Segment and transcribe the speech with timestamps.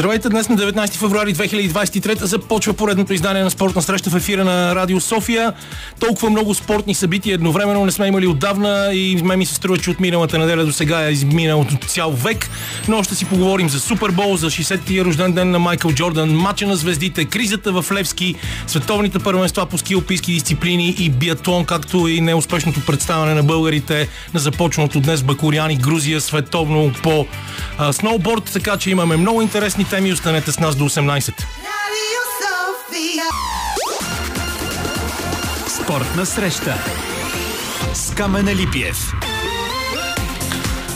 [0.00, 4.74] Здравейте, днес на 19 февруари 2023 започва поредното издание на спортна среща в ефира на
[4.74, 5.52] Радио София.
[5.98, 9.90] Толкова много спортни събития едновременно не сме имали отдавна и ме ми се струва, че
[9.90, 12.50] от миналата неделя до сега е изминал цял век.
[12.88, 16.76] Но ще си поговорим за Супербол, за 60-тия рожден ден на Майкъл Джордан, мача на
[16.76, 18.34] звездите, кризата в Левски,
[18.66, 24.40] световните първенства по ски алпийски дисциплини и биатлон, както и неуспешното представяне на българите на
[24.40, 27.26] започналото днес Бакуряни, Грузия, световно по
[27.78, 30.12] а, сноуборд, така че имаме много интересни теми.
[30.12, 31.32] Останете с нас до 18.
[35.68, 36.74] Спортна среща
[37.94, 39.12] с Камена Липиев.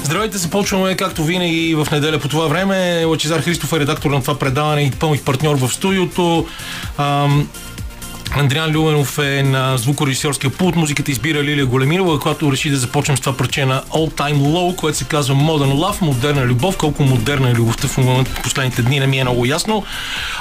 [0.02, 3.04] Здравейте, започваме както винаги в неделя по това време.
[3.04, 6.46] Лачезар Христов е редактор на това предаване и пълних партньор в студиото.
[6.98, 7.48] Ам,
[8.36, 10.76] Андриан Люменов е на звукорежисьорския пулт.
[10.76, 14.76] Музиката избира Лилия Големирова, която реши да започнем с това парче на All Time Low,
[14.76, 16.76] което се казва Modern Love, модерна любов.
[16.76, 19.84] Колко модерна е любовта в момента в последните дни не ми е много ясно.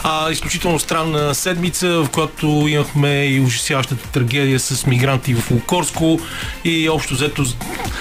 [0.04, 6.20] А, изключително странна седмица, в която имахме и ужасяващата трагедия с мигранти в Лукорско
[6.64, 7.46] и общо взето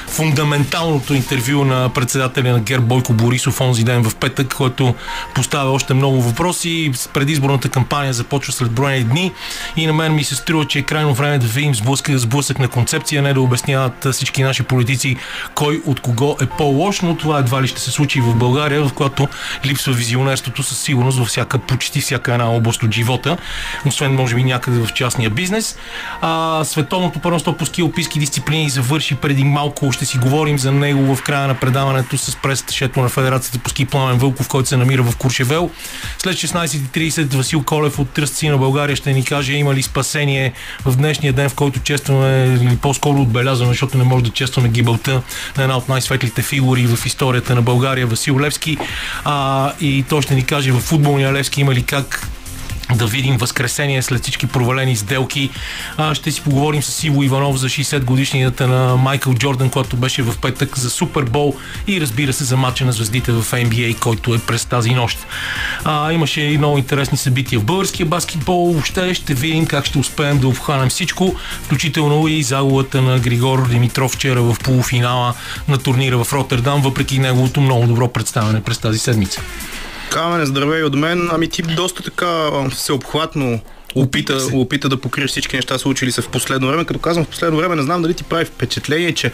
[0.09, 4.95] фундаменталното интервю на председателя на Гер Бойко Борисов онзи ден в петък, който
[5.35, 6.93] поставя още много въпроси.
[7.15, 9.33] Предизборната кампания започва след броени дни
[9.83, 12.69] и на мен ми се струва, че е крайно време да видим сблъсък, сблъсък на
[12.69, 15.17] концепция, не да обясняват всички наши политици
[15.55, 18.93] кой от кого е по-лош, но това едва ли ще се случи в България, в
[18.93, 19.29] която
[19.65, 23.37] липсва визионерството със сигурност във всяка, почти всяка една област от живота,
[23.87, 25.77] освен може би някъде в частния бизнес.
[26.21, 29.93] А, световното първенство по ски алпийски дисциплини завърши преди малко.
[29.93, 33.85] Ще си говорим за него в края на предаването с пресеташето на Федерацията по ски
[33.85, 35.71] Пламен Вълков, който се намира в Куршевел.
[36.19, 40.53] След 16.30 Васил Колев от Тръстци на България ще ни каже има ли спасение
[40.85, 45.23] в днешния ден, в който честваме, или по-скоро отбелязваме, защото не може да честваме гибелта
[45.57, 48.79] на една от най-светлите фигури в историята на България, Васил Левски.
[49.25, 52.29] А, и той ще ни каже в футболния Левски има ли как
[52.95, 55.51] да видим възкресение след всички провалени сделки.
[55.97, 60.23] А, ще си поговорим с Иво Иванов за 60 годишнината на Майкъл Джордан, който беше
[60.23, 61.57] в петък за Супербол
[61.87, 65.19] и разбира се за матча на звездите в NBA, който е през тази нощ.
[65.85, 68.73] А, имаше и много интересни събития в българския баскетбол.
[68.73, 74.13] Въобще ще видим как ще успеем да обхванем всичко, включително и загубата на Григор Димитров
[74.13, 75.35] вчера в полуфинала
[75.69, 79.41] на турнира в Роттердам, въпреки неговото много добро представяне през тази седмица.
[80.13, 81.29] Камене, здравей от мен.
[81.33, 83.61] Ами ти доста така всеобхватно
[83.95, 86.85] опита, опита да покриеш всички неща, случили се в последно време.
[86.85, 89.33] Като казвам в последно време, не знам дали ти прави впечатление, че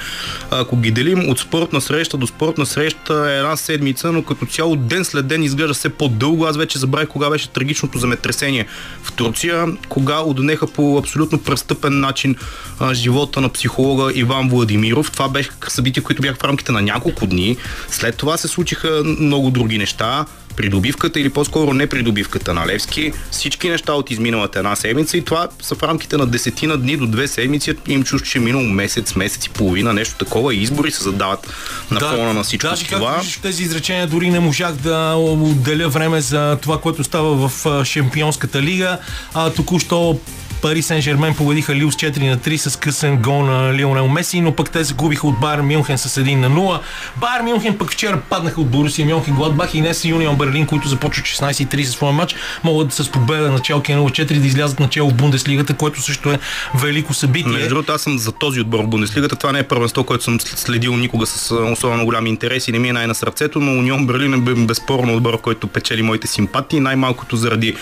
[0.51, 4.77] ако ги делим от спортна среща до спортна среща е една седмица, но като цяло
[4.77, 6.47] ден след ден изглежда все по-дълго.
[6.47, 8.67] Аз вече забравих кога беше трагичното земетресение
[9.03, 12.37] в Турция, кога отнеха по абсолютно престъпен начин
[12.81, 15.11] а, живота на психолога Иван Владимиров.
[15.11, 17.57] Това беше събития, които бяха в рамките на няколко дни.
[17.89, 20.27] След това се случиха много други неща
[20.59, 25.49] придобивката или по-скоро не придобивката на Левски, всички неща от изминалата една седмица и това
[25.63, 27.75] са в рамките на десетина дни до две седмици.
[27.89, 31.55] Им чуш, че е минало месец, месец и половина, нещо такова и избори се задават
[31.91, 33.17] на да, фона на всичко даже това.
[33.17, 38.63] Даже тези изречения дори не можах да отделя време за това, което става в Шампионската
[38.63, 38.99] лига.
[39.35, 40.21] А, току-що
[40.63, 44.41] Пари Сен Жермен победиха Лил с 4 на 3 с късен гол на Лионел Меси,
[44.41, 46.81] но пък те загубиха от Байер Мюнхен с 1 на 0.
[47.17, 51.27] Байер Мюнхен пък вчера паднаха от Борусия Мюнхен Гладбах и днес Юнион Берлин, които започват
[51.27, 55.75] 16-3 с своя матч, могат с победа на Челки 0-4 да излязат начало в Бундеслигата,
[55.75, 56.39] което също е
[56.75, 57.53] велико събитие.
[57.53, 59.37] Между другото, аз съм за този отбор в Бундеслигата.
[59.37, 62.89] Това не е първенство, което съм следил никога с особено голям интерес и не ми
[62.89, 67.37] е най на сърцето, но Унион Берлин е безспорно отбор, който печели моите симпатии, най-малкото
[67.37, 67.75] заради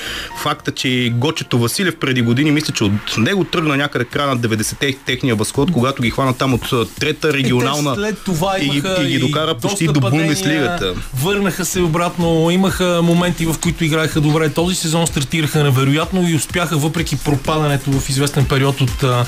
[0.43, 4.97] факта, че Гочето Василев преди години мисля, че от него тръгна някъде края на 90-те
[5.07, 9.55] техния възход, когато ги хвана там от трета регионална след това и, и ги докара
[9.55, 10.95] почти до Бундеслигата.
[11.15, 14.49] Върнаха се обратно, имаха моменти, в които играеха добре.
[14.49, 19.25] Този сезон стартираха невероятно и успяха, въпреки пропадането в известен период от а,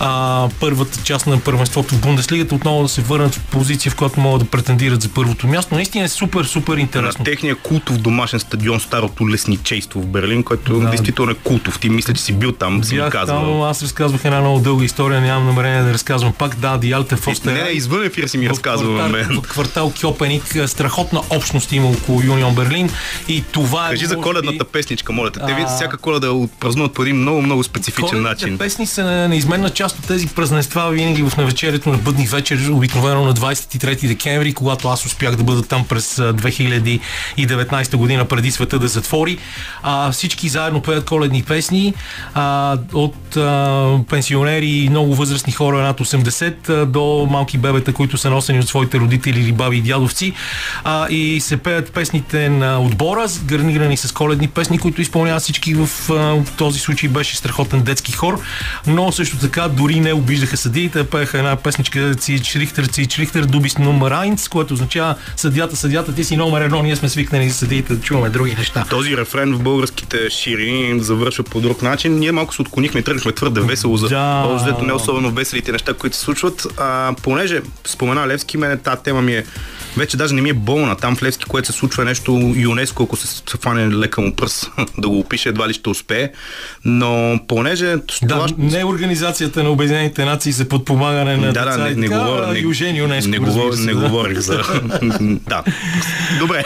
[0.00, 4.20] а, първата част на първенството в Бундеслигата, отново да се върнат в позиция, в която
[4.20, 5.74] могат да претендират за първото място.
[5.74, 7.18] Наистина е супер, супер интересно.
[7.18, 10.90] На техния култов домашен стадион Старото лесничейство в Берлин, който да.
[10.90, 11.78] действително е култов.
[11.78, 13.40] Ти мисля, че си бил там, си Бях казвал.
[13.40, 16.56] Там, аз разказвах една много дълга история, нямам намерение да разказвам пак.
[16.56, 17.52] Да, Диалте Фостер.
[17.52, 19.38] Не, не, извън ефир си ми разказвал мен.
[19.38, 22.90] От квартал Кьопеник, страхотна общност има около Юнион Берлин
[23.28, 23.90] и това е.
[23.90, 24.70] Кажи за коледната би...
[24.72, 25.40] песничка, моля те.
[25.46, 28.58] Те вие всяка коледа отпразнуват по един много, много специфичен начин.
[28.58, 33.34] песни са неизменна част от тези празненства винаги в навечерието на бъдни вечер, обикновено на
[33.34, 39.38] 23 декември, когато аз успях да бъда там през 2019 година преди света да затвори.
[39.82, 41.94] А, всички заедно пеят коледни песни.
[42.34, 48.18] А, от а, пенсионери и много възрастни хора над 80 а, до малки бебета, които
[48.18, 50.32] са носени от своите родители или баби и дядовци.
[50.84, 56.10] А, и се пеят песните на отбора, гарнирани с коледни песни, които изпълняват всички в
[56.10, 58.40] а, този случай беше страхотен детски хор,
[58.86, 63.78] но също така дори не обиждаха съдиите, пееха една песничка Ци Члихтер, Ци Члихтер, Дубис
[63.78, 67.94] номер Айнц, което означава съдята, съдята, ти си номер едно, ние сме свикнали за съдиите
[67.94, 68.84] да чуваме други неща.
[68.90, 72.18] Този рефрен в българските ширини завършва по друг начин.
[72.18, 74.76] Ние малко се отклонихме и тръгнахме твърде весело за да.
[74.82, 76.66] не особено веселите неща, които се случват.
[76.78, 79.44] А, понеже спомена Левски, мене тази тема ми е
[79.96, 80.96] вече даже не ми е болна.
[80.96, 85.08] Там в Левски, което се случва нещо ЮНЕСКО, ако се фане лека му пръс да
[85.08, 86.30] го опише, едва ли ще успее.
[86.84, 87.96] Но понеже...
[88.22, 88.46] Да, това...
[88.58, 92.58] не Организацията на Обединените нации за подпомагане на да, деца да, не, не, говоря, не,
[92.58, 93.30] Южен ЮНЕСКО.
[93.30, 94.62] Не, говор, не говорих за...
[95.20, 95.62] да.
[96.38, 96.64] Добре.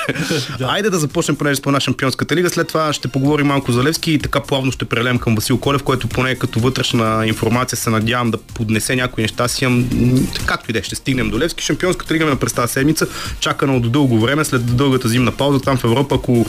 [0.59, 0.67] да.
[0.67, 2.51] Айде да започнем, понеже спомена Шампионската лига.
[2.51, 5.83] След това ще поговорим малко за Левски и така плавно ще прелем към Васил Колев,
[5.83, 9.85] който поне като вътрешна информация се надявам да поднесе някои неща си.
[10.47, 11.65] Както и да ще стигнем до Левски.
[11.65, 13.07] Шампионската лига ме през тази седмица
[13.41, 15.61] чакана от дълго време, след дългата зимна пауза.
[15.61, 16.47] Там в Европа, ако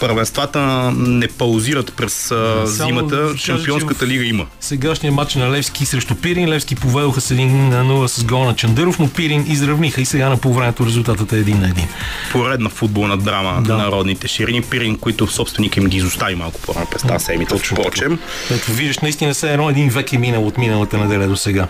[0.00, 4.46] първенствата не паузират през Само зимата, да шампионската лига има.
[4.60, 6.48] Сегашния матч на Левски срещу Пирин.
[6.48, 10.28] Левски поведоха с 1 на 0 с гол на Чандъров, но Пирин изравниха и сега
[10.28, 11.86] на полувремето резултатът е 1 на 1.
[12.32, 13.76] Поредна футболна драма да.
[13.76, 14.62] на народните ширини.
[14.62, 17.56] Пирин, които собственик им ги изостави малко по-рано през тази седмица.
[17.58, 18.18] Впрочем.
[18.50, 21.66] Ето, виждаш, наистина се едно един век е минал от миналата неделя до сега.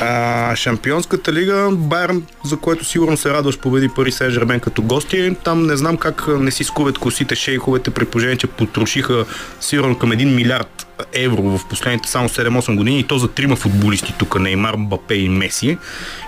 [0.00, 5.36] А, шампионската лига, Байерн, за което сигурно се радваш, победи Пари Сен Жермен като гости.
[5.44, 9.24] Там не знам как не си скуват косите шейховете, при положение, че потрошиха
[9.60, 14.14] сигурно към 1 милиард евро в последните само 7-8 години и то за трима футболисти
[14.18, 15.78] тук, Неймар, Бапе и Меси.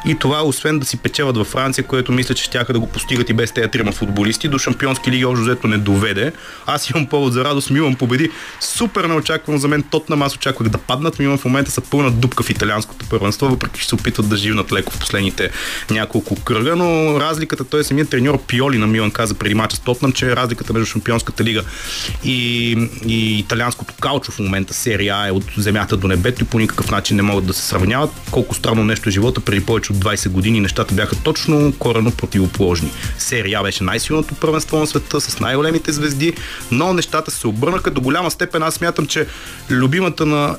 [0.07, 3.31] И това освен да си печеват във Франция, което мисля, че ще да го постигат
[3.31, 6.33] и без тези трима футболисти, до шампионски лиги общо взето не доведе.
[6.67, 8.31] Аз имам повод за радост, Милан победи.
[8.61, 9.83] Супер неочаквано за мен.
[9.83, 11.19] Тотнам аз очаквах да паднат.
[11.19, 14.73] Милан в момента са пълна дупка в италианското първенство, въпреки че се опитват да живнат
[14.73, 15.51] леко в последните
[15.91, 19.81] няколко кръга, но разликата, той е самият треньор Пиоли на Милан каза преди мача с
[19.81, 21.63] Тотнам, че разликата между шампионската лига
[22.25, 22.71] и,
[23.07, 26.59] и италианското каучо в момента момента серия А е от земята до небето и по
[26.59, 28.11] никакъв начин не могат да се сравняват.
[28.31, 32.91] Колко странно нещо е живота, преди повече от 20 години нещата бяха точно корено противоположни.
[33.19, 36.33] Серия А беше най-силното първенство на света с най-големите звезди,
[36.71, 38.63] но нещата се обърнаха до голяма степен.
[38.63, 39.27] Аз смятам, че
[39.71, 40.57] любимата на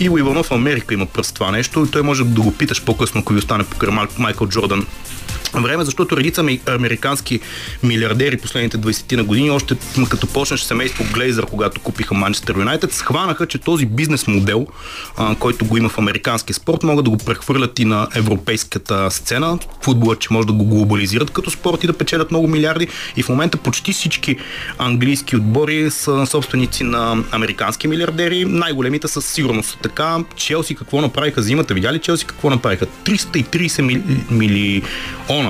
[0.00, 3.32] Иво Иванов Америка има пръст това нещо и той може да го питаш по-късно, ако
[3.32, 4.86] ви остане покрай Майкъл Джордан
[5.62, 7.40] време, защото редица американски
[7.82, 9.76] милиардери последните 20 на години, още
[10.10, 14.66] като почнеш семейство Глейзър, когато купиха Манчестър Юнайтед, схванаха, че този бизнес модел,
[15.16, 19.58] а, който го има в американския спорт, могат да го прехвърлят и на европейската сцена.
[19.82, 22.88] Футболът, че може да го глобализират като спорт и да печелят много милиарди.
[23.16, 24.36] И в момента почти всички
[24.78, 28.44] английски отбори са собственици на американски милиардери.
[28.44, 29.78] Най-големите със сигурност.
[29.82, 31.74] Така, Челси какво направиха зимата?
[31.74, 32.86] Видяли Челси какво направиха?
[32.86, 35.45] 330 мили, милиона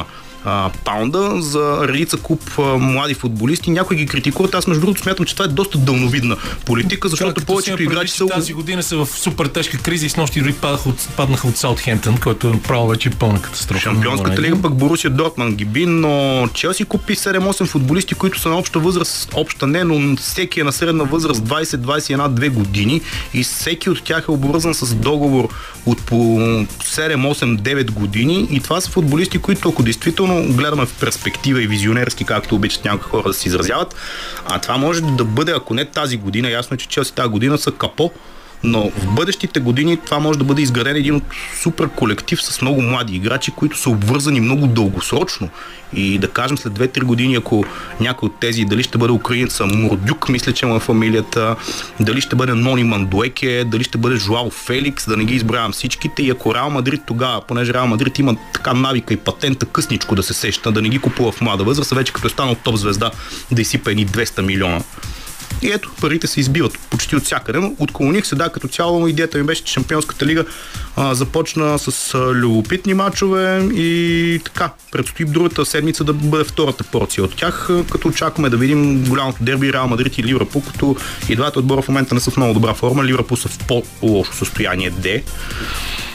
[0.46, 3.70] а, паунда за редица куп а, млади футболисти.
[3.70, 4.54] Някои ги критикуват.
[4.54, 8.26] Аз между другото смятам, че това е доста дълновидна политика, защото да, повечето играчи са...
[8.26, 10.54] Тази година са в супер тежка криза и с нощи дори
[10.86, 13.80] от, паднаха от Саутхемптън, който е право вече пълна катастрофа.
[13.80, 18.58] Шампионската лига пък Борусия Дортман ги би, но Челси купи 7-8 футболисти, които са на
[18.58, 23.00] обща възраст, обща не, но всеки е на средна възраст 20-21-2 години
[23.34, 25.48] и всеки от тях е обвързан с договор
[25.86, 31.66] от по 7-8-9 години и това са футболисти, които ако действително гледаме в перспектива и
[31.66, 33.94] визионерски, както обичат някои хора да се изразяват.
[34.44, 37.58] А това може да бъде, ако не тази година, ясно е, че Челси тази година
[37.58, 38.10] са капо,
[38.64, 41.24] но в бъдещите години това може да бъде изграден един от
[41.62, 45.48] супер колектив с много млади играчи, които са обвързани много дългосрочно.
[45.92, 47.64] И да кажем след 2-3 години, ако
[48.00, 51.56] някой от тези, дали ще бъде украинца Мурдюк, мисля, че му е фамилията,
[52.00, 56.22] дали ще бъде Нони Мандуеке, дали ще бъде Жуал Феликс, да не ги изброявам всичките.
[56.22, 60.22] И ако Реал Мадрид тогава, понеже Реал Мадрид има така навика и патента късничко да
[60.22, 63.10] се сеща, да не ги купува в млада възраст, вече като е станал топ звезда
[63.52, 64.80] да изсипа едни 200 милиона
[65.62, 67.58] и ето, парите се избиват почти от всякъде.
[67.58, 70.44] Но отклоних се, да, като цяло идеята ми беше, че Шампионската лига
[70.96, 77.24] а, започна с а, любопитни матчове и така, предстои другата седмица да бъде втората порция
[77.24, 80.96] от тях, като очакваме да видим голямото дерби Реал Мадрид и Ливърпул, като
[81.28, 83.04] и двата отбора в момента не са в много добра форма.
[83.04, 85.20] Ливърпул са в по-лошо състояние Д.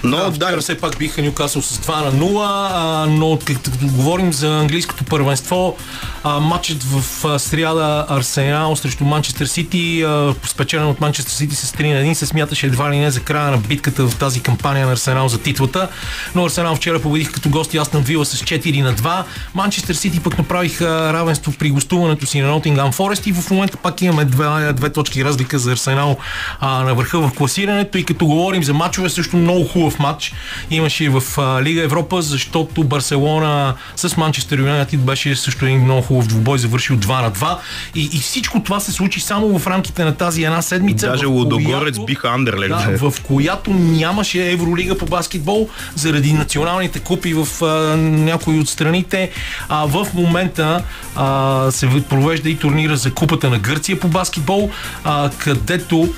[0.03, 0.61] Но да, да.
[0.61, 5.77] все пак биха Нюкасъл с 2 на 0, а, но като говорим за английското първенство,
[6.23, 10.05] а, матчът в а, сряда Арсенал срещу Манчестър Сити,
[10.43, 13.51] спечелен от Манчестър Сити с 3 на 1, се смяташе едва ли не за края
[13.51, 15.89] на битката в тази кампания на Арсенал за титлата.
[16.35, 19.23] Но Арсенал вчера победих като гости Астън Вила с 4 на 2.
[19.53, 24.01] Манчестър Сити пък направиха равенство при гостуването си на Нотингам Форест и в момента пак
[24.01, 26.17] имаме две, две точки разлика за Арсенал
[26.59, 30.33] а, на върха в класирането и като говорим за матчове, също много хубав матч
[30.69, 36.01] имаше и в а, Лига Европа, защото Барселона с Манчестър Юнайтед беше също един много
[36.01, 37.57] хубав двубой, завършил 2 на 2
[37.95, 41.07] и, и всичко това се случи само в рамките на тази една седмица.
[41.07, 42.69] Даже Лудогорец биха Андерлег.
[42.69, 49.29] Да, в която нямаше Евролига по баскетбол заради националните купи в а, някои от страните.
[49.69, 50.83] А, в момента
[51.15, 54.69] а, се провежда и турнира за купата на Гърция по баскетбол,
[55.03, 56.13] а, където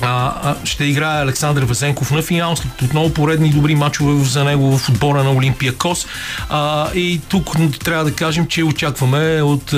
[0.00, 4.88] а, ще играе Александър Везенков на финал, след отново поредни добри мачове за него в
[4.88, 6.06] отбора на Олимпия Кос.
[6.48, 9.72] А, и тук трябва да кажем, че очакваме от,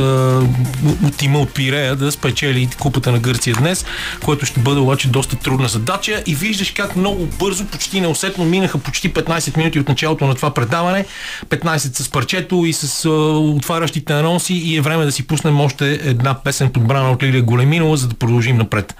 [1.05, 3.85] от тима от Пирея да спечели купата на Гърция днес,
[4.25, 6.23] което ще бъде обаче доста трудна задача.
[6.27, 10.55] И виждаш как много бързо, почти неусетно минаха почти 15 минути от началото на това
[10.55, 11.05] предаване.
[11.47, 16.35] 15 с парчето и с отварящите анонси и е време да си пуснем още една
[16.35, 18.95] песен подбрана от Лилия Големинова, за да продължим напред.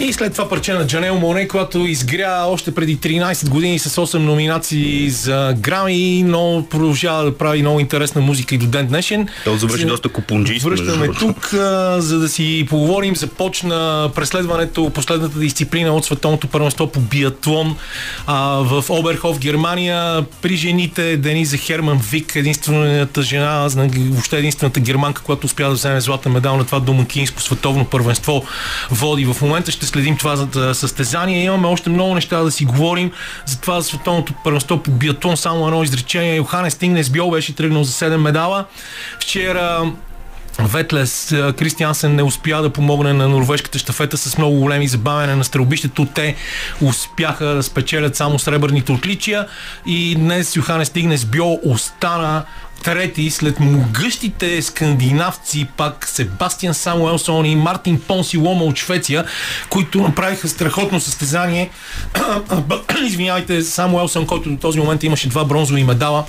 [0.00, 4.18] И след това парче на Джанел Моне, която изгря още преди 13 години с 8
[4.18, 9.28] номинации за Грами, но продължава да прави много интересна музика и до ден днешен.
[9.44, 9.88] Той завърши за...
[9.88, 10.64] доста купунджист.
[10.64, 13.16] Връщаме тук, а, за да си поговорим.
[13.16, 17.76] Започна преследването, последната дисциплина от световното първенство по биатлон
[18.26, 20.24] а, в Оберхов, Германия.
[20.42, 26.32] При жените Дениза Херман Вик, единствената жена, въобще единствената германка, която успя да вземе златен
[26.32, 28.44] медал на това домакинско световно първенство,
[28.90, 29.24] води.
[29.24, 30.36] В момента ще следим това
[30.74, 31.44] състезание.
[31.44, 33.10] Имаме още много неща да си говорим
[33.46, 35.36] за това за световното първенство по биатлон.
[35.36, 36.36] Само едно изречение.
[36.36, 38.64] Йоханес Стингнес Биол беше тръгнал за 7 медала.
[39.20, 39.92] Вчера
[40.58, 46.06] Ветлес Кристиансен не успя да помогне на норвежката щафета с много големи забавяне на стрелбището.
[46.14, 46.34] Те
[46.80, 49.46] успяха да спечелят само сребърните отличия
[49.86, 52.42] и днес Йоханес Стигнес Био остана
[52.82, 59.24] трети след могъщите скандинавци, пак Себастиан Самуелсон и Мартин Понси Лома от Швеция,
[59.70, 61.70] които направиха страхотно състезание.
[63.06, 66.24] Извинявайте, Самуелсон, който до този момент имаше два бронзови медала,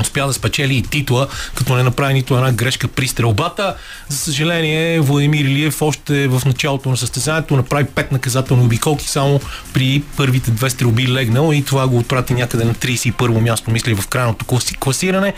[0.00, 3.74] успя да спечели и титла, като не направи нито една грешка при стрелбата.
[4.08, 9.40] За съжаление, Владимир Илиев още в началото на състезанието направи пет наказателни обиколки само
[9.72, 14.08] при първите две стрелби легнал и това го отпрати някъде на 31-во място, мисля, в
[14.08, 14.44] крайното
[14.80, 15.34] класиране.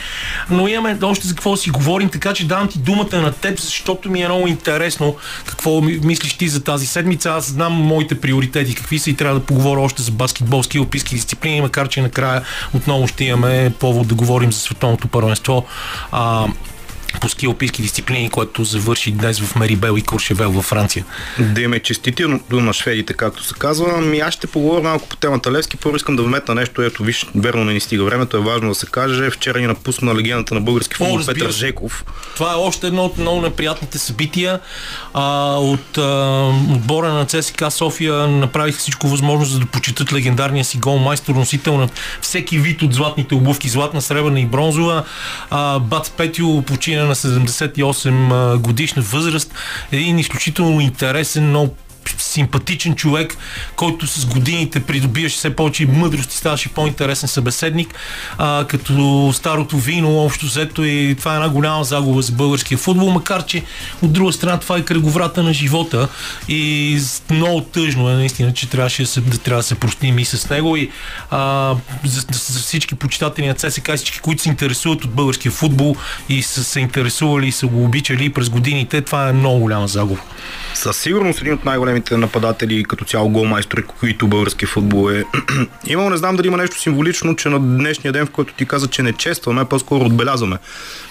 [0.51, 4.11] Но имаме още за какво си говорим, така че давам ти думата на теб, защото
[4.11, 5.17] ми е много интересно
[5.47, 7.31] какво мислиш ти за тази седмица.
[7.31, 11.15] Аз знам моите приоритети, какви са и трябва да поговоря още за баскетболски и описки
[11.15, 12.43] дисциплини, макар че накрая
[12.75, 15.65] отново ще имаме повод да говорим говорим за световното първенство.
[16.13, 16.47] А,
[17.21, 21.05] по ски алпийски дисциплини, което завърши днес в Мерибел и Куршевел във Франция.
[21.39, 23.93] Да има честити на шведите, както се казва.
[23.97, 25.77] Ами аз ще поговоря малко по темата Левски.
[25.77, 28.75] Първо искам да вметна нещо, ето виж, верно не ни стига времето, е важно да
[28.75, 29.31] се каже.
[29.31, 32.05] Вчера ни напусна легендата на български футбол Петър Жеков.
[32.35, 34.61] Това е още едно от много неприятните събития.
[35.15, 36.03] А, от а,
[36.73, 41.77] отбора на ЦСКА София направиха всичко възможно за да почитат легендарния си гол майстор, носител
[41.77, 41.89] на
[42.21, 45.05] всеки вид от златните обувки, златна, сребърна и бронзова.
[45.51, 49.55] А, Бат Петю почина на 78 годишна възраст.
[49.93, 51.75] Един изключително интересен, много
[52.19, 53.37] симпатичен човек,
[53.77, 57.95] който с годините придобиваше все повече мъдрост и ставаше по-интересен събеседник,
[58.39, 63.11] а, като старото вино, общо взето и това е една голяма загуба за българския футбол,
[63.11, 63.63] макар че
[64.03, 66.09] от друга страна това е кръговрата на живота
[66.49, 66.99] и
[67.31, 70.51] много тъжно е наистина, че трябваше да, се, да трябва да се простим и с
[70.51, 70.91] него и
[71.31, 75.97] а, за, за, всички почитатели на ЦСК, всички, които се интересуват от българския футбол
[76.29, 80.21] и са се интересували и са го обичали през годините, това е много голяма загуба.
[80.75, 85.25] Със сигурност един от най-големите нападатели като цяло голмайстори, които български футбол е
[85.87, 86.11] имал.
[86.11, 89.03] Не знам дали има нещо символично, че на днешния ден, в който ти каза, че
[89.03, 90.57] не честваме, по-скоро отбелязваме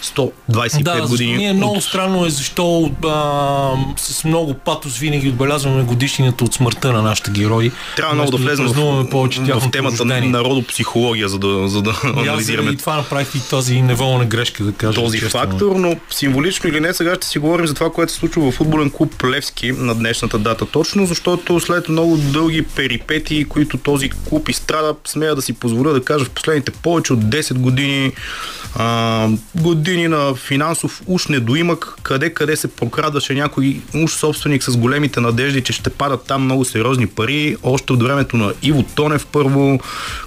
[0.03, 1.37] 125 да, години.
[1.37, 1.83] Ние много от...
[1.83, 7.71] странно е защо а, с много патос винаги отбелязваме годишнината от смъртта на нашите герои.
[7.95, 12.71] Трябва много да влезем в, повече в темата на народопсихология, за да, за да анализираме.
[12.71, 15.01] И това направих и тази неволна грешка, да кажа.
[15.01, 15.39] Този честно.
[15.39, 18.55] фактор, но символично или не, сега ще си говорим за това, което се случва в
[18.55, 24.49] футболен клуб Левски на днешната дата точно защото след много дълги перипети, които този клуб
[24.49, 28.11] изстрада, смея да си позволя да кажа в последните повече от 10 години,
[28.75, 35.61] а, години на финансов уж недоимък, къде-къде се прокрадваше някой уж собственик с големите надежди,
[35.61, 39.79] че ще падат там много сериозни пари, още от времето на Иво Тонев първо,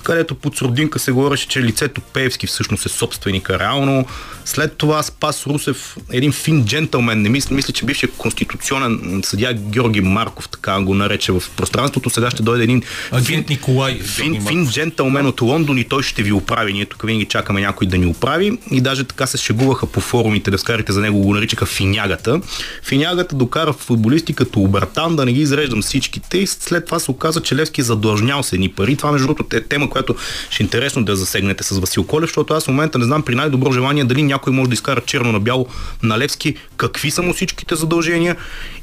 [0.03, 4.07] където под сурдинка се говореше, че лицето Пеевски всъщност е собственика реално.
[4.45, 10.01] След това Спас Русев, един фин джентълмен, не мисля, мисля, че бившия конституционен съдя Георги
[10.01, 12.11] Марков, така го нарече в пространството.
[12.11, 13.99] Сега ще дойде един Агент Николай.
[14.01, 16.73] фин, фин джентълмен от Лондон и той ще ви оправи.
[16.73, 18.59] Ние тук винаги чакаме някой да ни оправи.
[18.71, 22.41] И даже така се шегуваха по форумите, да скарите за него го наричаха финягата.
[22.83, 26.39] Финягата докара футболисти като Обратан, да не ги изреждам всичките.
[26.39, 28.97] И след това се оказа, че Левски е задлъжнял с едни пари.
[28.97, 30.15] Това, между другото, е тема, която
[30.51, 33.35] ще е интересно да засегнете с Васил Колев, защото аз в момента не знам при
[33.35, 35.67] най-добро желание дали някой може да изкара черно на бяло
[36.03, 38.37] на Левски какви са му всичките задължения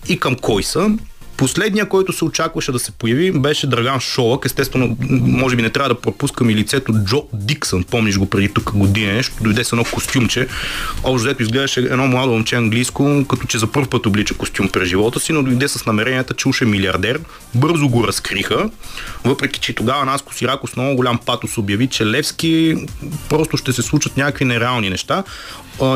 [0.07, 0.89] и към кой са.
[1.41, 4.45] Последния, който се очакваше да се появи, беше Драган Шолак.
[4.45, 7.83] Естествено, може би не трябва да пропускам и лицето Джо Диксън.
[7.83, 9.35] Помниш го преди тук година нещо.
[9.41, 10.47] Дойде с едно костюмче.
[11.03, 14.89] Общо взето изглеждаше едно младо момче английско, като че за първ път облича костюм през
[14.89, 17.19] живота си, но дойде с намеренията, че уж е милиардер.
[17.55, 18.69] Бързо го разкриха,
[19.23, 22.75] въпреки че тогава Наско Сирако с много голям патос обяви, че Левски
[23.29, 25.23] просто ще се случат някакви нереални неща.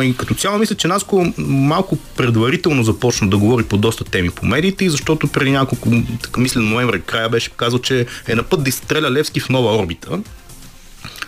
[0.04, 4.46] И като цяло мисля, че Наско малко предварително започна да говори по доста теми по
[4.46, 5.90] медиите, защото преди няколко,
[6.22, 9.78] така мисля, ноември края беше казал, че е на път да изстреля Левски в нова
[9.78, 10.20] орбита.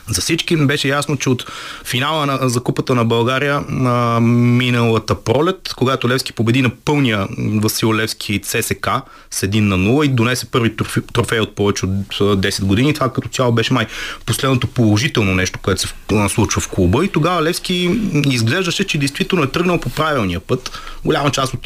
[0.09, 1.51] За всички беше ясно, че от
[1.85, 8.41] финала на закупата на България а, миналата пролет, когато Левски победи на пълния Васил Левски
[8.41, 8.87] ЦСК
[9.31, 10.75] с 1 на 0 и донесе първи
[11.13, 12.93] трофей от повече от 10 години.
[12.93, 13.87] Това като цяло беше май
[14.25, 15.93] последното положително нещо, което се
[16.29, 17.05] случва в клуба.
[17.05, 20.79] И тогава Левски изглеждаше, че действително е тръгнал по правилния път.
[21.05, 21.59] Голяма част от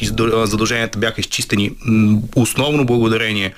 [0.49, 1.71] задълженията бяха изчистени
[2.35, 3.53] основно благодарение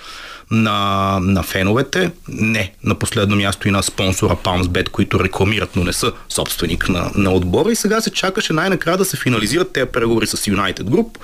[0.51, 5.93] на, на феновете, не на последно място и на спонсора PalmsBet, които рекламират, но не
[5.93, 7.71] са собственик на, на отбора.
[7.71, 11.17] И сега се чакаше най-накрая да се финализират тези преговори с United Group.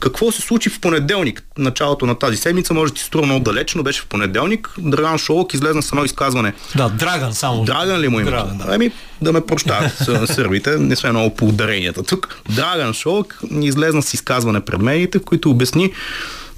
[0.00, 1.42] Какво се случи в понеделник?
[1.58, 4.70] Началото на тази седмица може да ти струва много далеч, но беше в понеделник.
[4.78, 6.52] Драган Шолок излезна с едно изказване.
[6.76, 7.64] Да, Драган само.
[7.64, 8.30] Драган ли му има?
[8.30, 8.64] Драган, да.
[8.68, 8.90] Ами,
[9.22, 9.92] да ме прощават
[10.26, 12.40] сърбите, не сме много по ударенията тук.
[12.48, 15.92] Драган Шолок излезна с изказване пред медиите, в които обясни,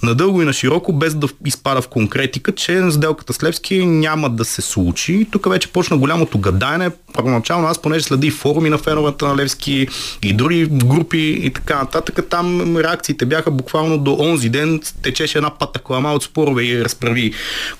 [0.02, 4.44] надълго и на широко, без да изпада в конкретика, че сделката с Левски няма да
[4.44, 5.26] се случи.
[5.32, 6.90] Тук вече почна голямото гадаене.
[7.14, 9.88] Първоначално аз понеже следи и форуми на феновете на Левски
[10.22, 12.28] и други групи и така нататък.
[12.30, 14.80] Там реакциите бяха буквално до онзи ден.
[15.02, 17.32] Течеше една патаклама от спорове и разправи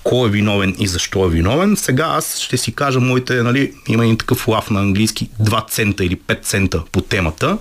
[0.05, 1.77] кой е виновен и защо е виновен.
[1.77, 6.05] Сега аз ще си кажа моите, нали, има един такъв лав на английски, 2 цента
[6.05, 7.59] или 5 цента по темата.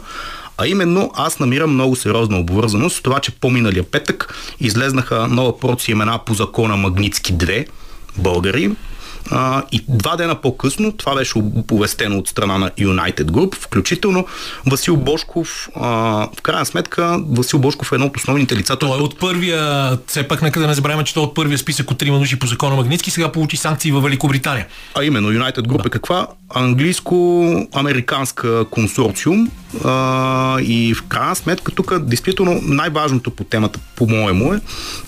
[0.61, 5.93] А именно аз намирам много сериозна обвързаност с това, че по-миналия петък излезнаха нова порция
[5.93, 7.65] имена по закона Магницки 2
[8.17, 8.71] българи,
[9.31, 14.25] а, и два дена по-късно, това беше оповестено от страна на United Group, включително
[14.65, 15.89] Васил Бошков, а,
[16.37, 18.75] в крайна сметка Васил Бошков е едно от основните лица.
[18.75, 21.57] Той е от първия, все пак нека да не забравяме, че той е от първия
[21.57, 24.67] списък от трима души по закона Магнитски, сега получи санкции във Великобритания.
[24.95, 25.87] А именно United Group да.
[25.87, 26.27] е каква?
[26.49, 29.51] Английско-американска консорциум
[29.85, 34.59] а, и в крайна сметка тук действително най-важното по темата, по-моему е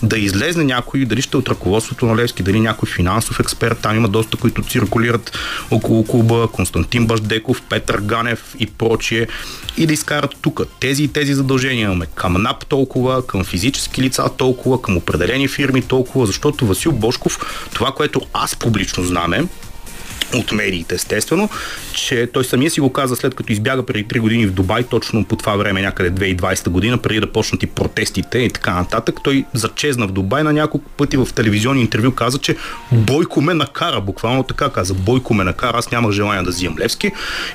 [0.02, 4.01] да излезне някой, дали ще е от ръководството на Левски, дали някой финансов експерт, там
[4.02, 5.38] има доста, които циркулират
[5.70, 9.28] около клуба, Константин Баждеков, Петър Ганев и прочие,
[9.76, 10.60] и да изкарат тук.
[10.80, 12.06] Тези и тези задължения имаме.
[12.14, 17.38] Към НАП толкова, към физически лица толкова, към определени фирми толкова, защото Васил Бошков,
[17.74, 19.44] това, което аз публично знаме,
[20.34, 21.48] от медиите, естествено,
[21.94, 25.24] че той самия си го каза след като избяга преди 3 години в Дубай, точно
[25.24, 29.20] по това време, някъде 2020 година, преди да почнат и протестите и така нататък.
[29.24, 32.56] Той зачезна в Дубай на няколко пъти в телевизионни интервю каза, че
[32.92, 37.10] Бойко ме накара, буквално така каза, Бойко ме накара, аз нямах желание да взимам Левски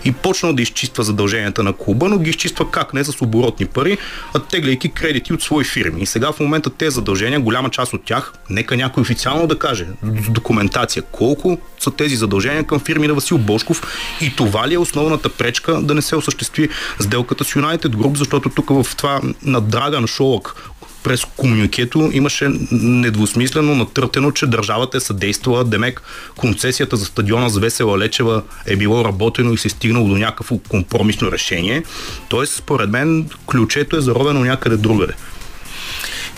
[0.05, 3.97] и почнал да изчиства задълженията на клуба, но ги изчиства как не с оборотни пари,
[4.33, 6.01] а тегляйки кредити от свои фирми.
[6.01, 9.85] И сега в момента тези задължения, голяма част от тях, нека някой официално да каже,
[10.29, 13.82] документация, колко са тези задължения към фирми на Васил Бошков
[14.21, 18.49] и това ли е основната пречка да не се осъществи сделката с United Group, защото
[18.49, 20.56] тук в това на Драган Шолък
[21.03, 25.63] през комуникето имаше недвусмислено натъртено, че държавата е съдействала.
[25.63, 26.01] Демек
[26.38, 30.58] концесията за стадиона за Весела Лечева е било работено и се е стигнало до някакво
[30.58, 31.84] компромисно решение.
[32.30, 35.13] Тоест, според мен, ключето е заровено някъде другаде.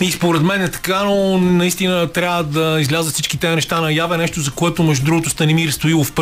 [0.02, 4.16] И според мен е така, но наистина трябва да излязат всички тези неща на яве,
[4.16, 6.12] нещо за което между другото Станимир Стоилов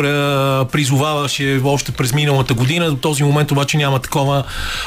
[0.71, 2.89] призоваваше още през миналата година.
[2.89, 4.43] До този момент обаче няма такова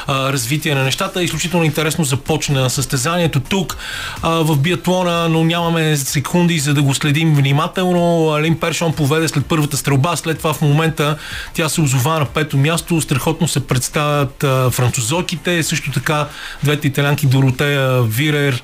[0.07, 1.23] а, развитие на нещата.
[1.23, 3.77] Изключително интересно започна състезанието тук
[4.21, 8.33] а, в биатлона, но нямаме секунди за да го следим внимателно.
[8.33, 11.17] Алин Першон поведе след първата стрелба, след това в момента
[11.53, 13.01] тя се озова на пето място.
[13.01, 16.27] Страхотно се представят а, французоките, също така
[16.63, 18.63] двете италянки Доротея Вирер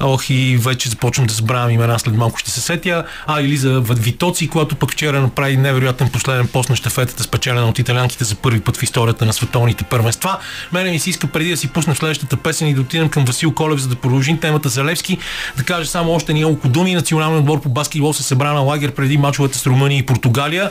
[0.00, 3.04] Ох, и вече започвам да забравям имена, след малко ще се сетя.
[3.26, 7.78] А, или за Витоци, която пък вчера направи невероятен последен пост на щафетата, спечелена от
[7.78, 10.38] италянките за първи път в историята на световните първенства.
[10.72, 13.52] Мене ми се иска преди да си пусна следващата песен и да отидем към Васил
[13.52, 15.18] Колев, за да продължим темата за Левски,
[15.56, 16.94] да кажа само още няколко думи.
[16.94, 20.70] Националният отбор по баскетбол се събра на лагер преди мачовете с Румъния и Португалия.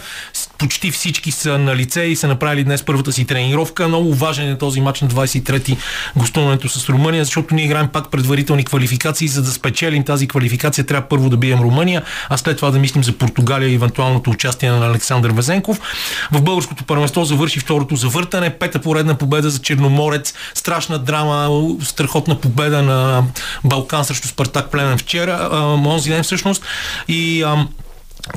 [0.58, 3.88] Почти всички са на лице и са направили днес първата си тренировка.
[3.88, 5.78] Много важен е този мач на 23-ти
[6.16, 9.27] гостуването с Румъния, защото ние играем пак предварителни квалификации квалификации.
[9.27, 13.03] За да спечелим тази квалификация, трябва първо да бием Румъния, а след това да мислим
[13.03, 15.80] за Португалия и евентуалното участие на Александър Везенков.
[16.32, 21.49] В българското първенство завърши второто завъртане, пета поредна победа за Черноморец, страшна драма,
[21.84, 23.23] страхотна победа на
[23.63, 25.49] Балкан срещу Спартак Племен вчера,
[25.86, 26.63] онзи ден всъщност.
[27.08, 27.45] И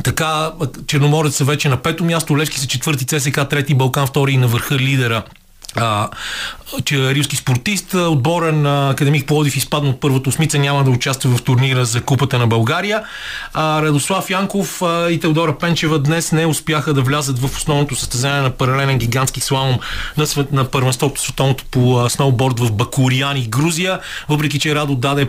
[0.05, 0.53] така,
[0.87, 4.47] Черноморец е вече на пето място, Левски са четвърти, ЦСК трети, Балкан втори и на
[4.47, 5.23] върха лидера
[5.77, 6.09] а,
[6.85, 11.43] че рилски спортист, отбора на Академик Плодив изпадна от първата осмица, няма да участва в
[11.43, 13.03] турнира за Купата на България.
[13.55, 18.41] А, Радослав Янков а, и Теодора Пенчева днес не успяха да влязат в основното състезание
[18.41, 19.79] на паралелен гигантски слалом
[20.17, 25.29] на, свет, на първенството световното по сноуборд в Бакуриян и Грузия, въпреки че Радо даде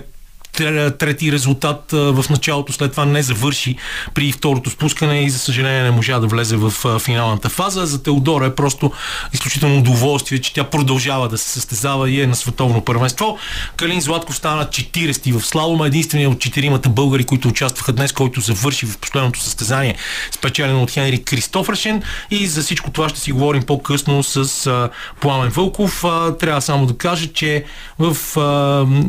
[0.99, 3.75] трети резултат в началото, след това не завърши
[4.13, 7.85] при второто спускане и за съжаление не можа да влезе в финалната фаза.
[7.85, 8.91] За Теодора е просто
[9.33, 13.37] изключително удоволствие, че тя продължава да се състезава и е на световно първенство.
[13.75, 18.85] Калин Златков стана 40 в слалома, единствения от четиримата българи, които участваха днес, който завърши
[18.85, 19.95] в последното състезание,
[20.31, 22.03] спечелено от Хенри Кристофършен.
[22.31, 26.03] И за всичко това ще си говорим по-късно с Пламен Вълков.
[26.39, 27.63] Трябва само да кажа, че
[27.99, 28.17] в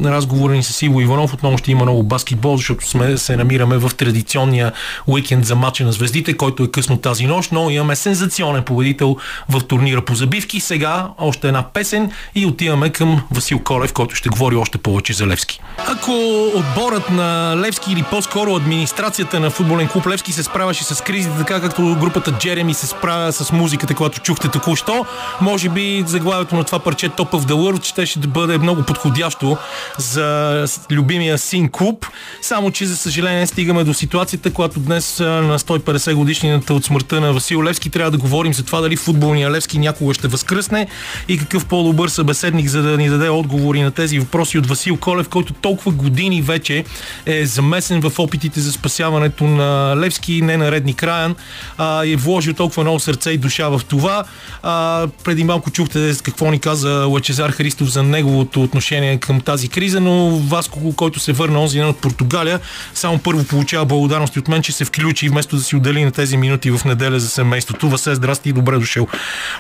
[0.05, 3.91] разговора ни с Иво Иванов отново ще има много баскетбол, защото сме, се намираме в
[3.97, 4.73] традиционния
[5.07, 9.17] уикенд за матча на звездите, който е късно тази нощ, но имаме сензационен победител
[9.49, 10.61] в турнира по забивки.
[10.61, 15.27] Сега още една песен и отиваме към Васил Колев, който ще говори още повече за
[15.27, 15.61] Левски.
[15.79, 16.13] Ако
[16.55, 21.61] отборът на Левски или по-скоро администрацията на футболен клуб Левски се справяше с кризите, така
[21.61, 25.05] както групата Джереми се справя с музиката, която чухте току-що,
[25.41, 29.57] може би заглавието на това парче Top of the World ще, ще бъде много подходящо
[29.99, 32.07] за любими любимия син клуб,
[32.41, 37.33] само че за съжаление стигаме до ситуацията, когато днес на 150 годишнината от смъртта на
[37.33, 40.87] Васил Левски трябва да говорим за това дали футболния Левски някога ще възкръсне
[41.29, 45.29] и какъв по-добър събеседник, за да ни даде отговори на тези въпроси от Васил Колев,
[45.29, 46.85] който толкова години вече
[47.27, 51.37] е замесен в опитите за спасяването на Левски, не на Редни Краян,
[51.79, 54.25] а, е вложил толкова много сърце и душа в това.
[54.63, 60.01] А, преди малко чухте какво ни каза Лачезар Христов за неговото отношение към тази криза,
[60.01, 62.61] но Васко, който който се върна онзи ден от Португалия,
[62.95, 66.37] само първо получава благодарности от мен, че се включи вместо да си отдели на тези
[66.37, 67.89] минути в неделя за семейството.
[67.89, 69.09] Васе, здрасти и добре дошъл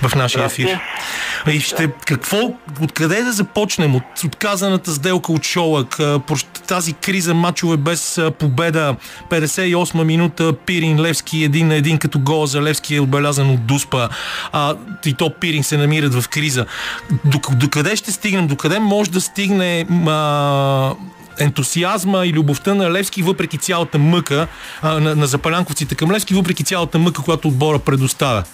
[0.02, 0.78] в нашия ефир.
[1.50, 2.38] И ще, какво,
[2.80, 3.94] откъде да започнем?
[3.94, 5.98] От отказаната сделка от Шолък,
[6.66, 8.96] тази криза, мачове без победа,
[9.30, 14.08] 58 минута, Пирин, Левски, един на един като гол за Левски е отбелязан от Дуспа.
[14.52, 14.74] А,
[15.06, 16.66] и то Пирин се намират в криза.
[17.52, 18.46] Докъде ще стигнем?
[18.46, 20.94] Докъде може да стигне а,
[21.38, 24.46] ентусиазма и любовта на Левски, въпреки цялата мъка,
[24.82, 28.44] а, на, на запалянковците към Левски, въпреки цялата мъка, която отбора предоставя?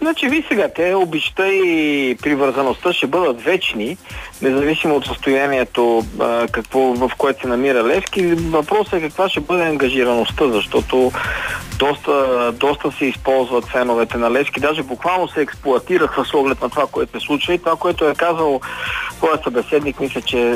[0.00, 3.96] Значи ви сега, те обичта и привързаността ще бъдат вечни,
[4.42, 6.06] независимо от състоянието,
[6.52, 8.26] какво, в което се намира Левски.
[8.34, 11.12] Въпросът е каква ще бъде ангажираността, защото
[11.78, 16.86] доста, доста се използват феновете на Левски, даже буквално се експлуатираха с оглед на това,
[16.92, 18.60] което се случва и това, което е казал
[19.16, 20.50] твоя събеседник, мисля, че е,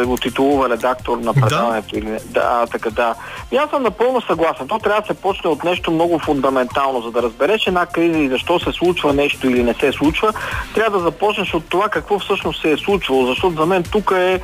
[0.00, 1.88] е, го титулува редактор на предаването.
[1.92, 1.98] Да.
[1.98, 3.14] Или, да, така да.
[3.52, 4.68] И аз съм напълно съгласен.
[4.68, 8.28] То трябва да се почне от нещо много фундаментално, за да разбереш една криза и
[8.28, 10.32] защо се случва нещо или не се случва.
[10.74, 14.40] Трябва да започнеш от това какво всъщност се е случвало, защото за мен тук е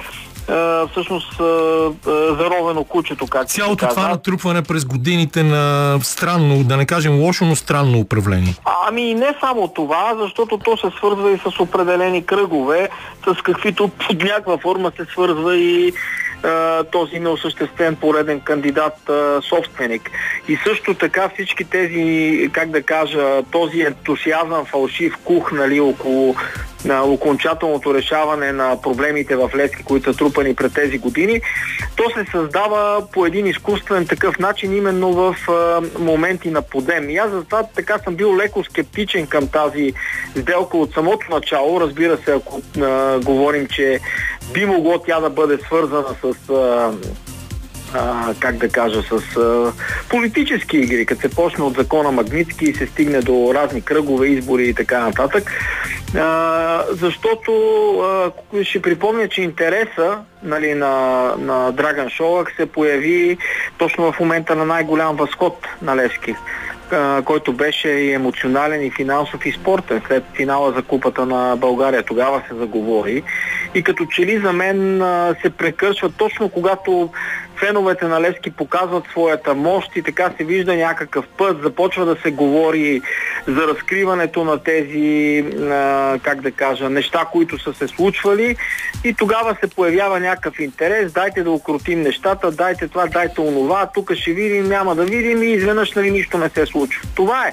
[0.90, 1.40] всъщност
[2.38, 7.56] заровено кучето, как Цялото това натрупване през годините на странно, да не кажем лошо, но
[7.56, 8.54] странно управление.
[8.64, 12.88] А, ами не само това, защото то се свързва и с определени кръгове,
[13.26, 15.92] с каквито под някаква форма се свързва и
[16.92, 19.10] този неосъществен пореден кандидат
[19.48, 20.10] собственик.
[20.48, 26.36] И също така всички тези, как да кажа, този ентусиазъм, фалшив кух, нали, около
[26.84, 31.40] на окончателното решаване на проблемите в Лески, които са трупани пред тези години,
[31.96, 35.36] то се създава по един изкуствен такъв начин именно в
[35.98, 37.10] моменти на подем.
[37.10, 39.92] И аз затова така съм бил леко скептичен към тази
[40.36, 41.80] сделка от самото начало.
[41.80, 44.00] Разбира се, ако а, говорим, че
[44.52, 46.92] би могло тя да бъде свързана с а,
[47.94, 49.72] а, как да кажа, с а,
[50.08, 54.68] политически игри, като се почне от закона Магнитски и се стигне до разни кръгове, избори
[54.68, 55.52] и така нататък.
[56.16, 57.52] А, защото
[58.00, 58.32] а,
[58.64, 63.38] ще припомня, че интереса нали, на, на Драган Шолак се появи
[63.78, 66.34] точно в момента на най-голям възход на Левски
[67.24, 70.02] който беше и емоционален, и финансов, и спортен.
[70.06, 73.22] След финала за Купата на България тогава се заговори.
[73.74, 75.02] И като че ли за мен
[75.42, 77.10] се прекършва точно когато
[77.60, 82.30] феновете на Левски показват своята мощ и така се вижда някакъв път, започва да се
[82.30, 83.02] говори
[83.48, 85.44] за разкриването на тези,
[86.22, 88.56] как да кажа, неща, които са се случвали
[89.04, 94.14] и тогава се появява някакъв интерес, дайте да укротим нещата, дайте това, дайте онова, тук
[94.14, 97.02] ще видим, няма да видим и изведнъж нали нищо не се случва.
[97.14, 97.52] Това е.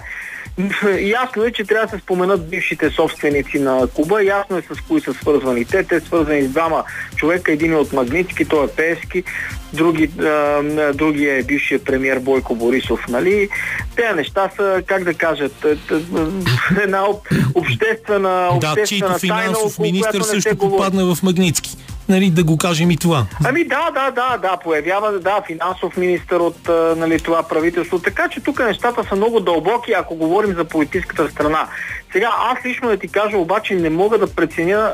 [0.99, 4.23] Ясно е, че трябва да се споменат бившите собственици на Куба.
[4.23, 5.83] Ясно е с кои са свързвани те.
[5.83, 6.83] Те свързани с двама
[7.15, 7.51] човека.
[7.51, 9.23] Един е от Магнитски, той е Пески.
[9.73, 13.07] Други, а, другия е бившият премьер Бойко Борисов.
[13.09, 13.49] Нали?
[13.95, 15.65] Те неща са, как да кажат,
[16.83, 17.03] една
[17.55, 21.76] обществена, обществена да, чийто финансов министр също попадна в Магнитски
[22.09, 23.25] нали, да го кажем и това.
[23.45, 27.99] Ами да, да, да, да, появява да, финансов министр от нали, това правителство.
[27.99, 31.67] Така че тук нещата са много дълбоки, ако говорим за политическата страна.
[32.11, 34.93] Сега, аз лично да ти кажа, обаче не мога да преценя,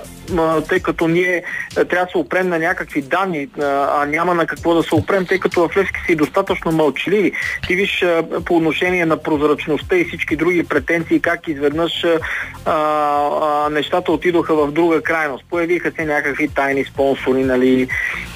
[0.70, 1.44] тъй като ние
[1.76, 5.40] трябва да се опрем на някакви данни, а няма на какво да се опрем, тъй
[5.40, 7.32] като в Левски си достатъчно мълчаливи.
[7.68, 8.06] Ти виж
[8.46, 12.20] по отношение на прозрачността и всички други претенции, как изведнъж а,
[12.66, 15.46] а, нещата отидоха в друга крайност.
[15.50, 17.88] Появиха се някакви тайни спонсори, нали,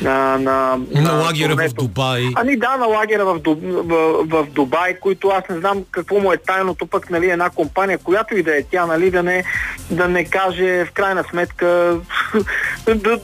[0.02, 2.24] на, на, на лагера в Дубай.
[2.36, 6.38] Ами да, на лагера в, в, в Дубай, които аз не знам какво му е
[6.38, 9.44] тайното, пък нали, една компания, която и да е тя, нали, да не,
[9.92, 11.66] да не каже в крайна сметка
[12.86, 13.18] да, да,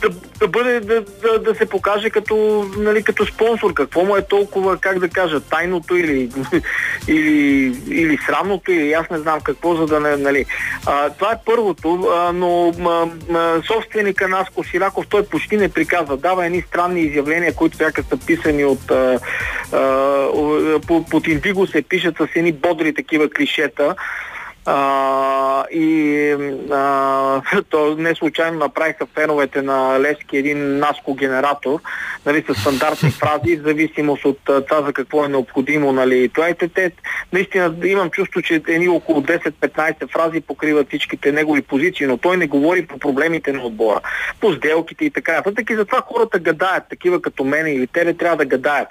[0.00, 3.74] да, да, бъде, да, да, да се покаже като, нали, като спонсор.
[3.74, 6.30] Какво му е толкова, как да кажа, тайното или,
[7.08, 10.44] или, или срамното, или аз не знам какво, за да не, нали.
[10.86, 16.16] А, това е първото, а, но а, а, собственика Наско Сираков, той почти не приказва.
[16.16, 19.18] Дава едни странни изявления, които бяха са писани от а,
[19.72, 20.78] а,
[21.10, 23.94] под Индиго се пишат с едни бодри такива клишета.
[24.66, 26.36] А, и
[26.70, 31.80] а, то не случайно направиха феновете на Лески един наско генератор,
[32.26, 35.92] нали, с стандартни фрази, в зависимост от това за какво е необходимо.
[35.92, 36.28] Нали.
[36.28, 36.92] Това е, те,
[37.32, 42.46] наистина имам чувство, че едни около 10-15 фрази покриват всичките негови позиции, но той не
[42.46, 44.00] говори по проблемите на отбора,
[44.40, 45.70] по сделките и така нататък.
[45.70, 48.88] И затова хората гадаят, такива като мен или те трябва да гадаят.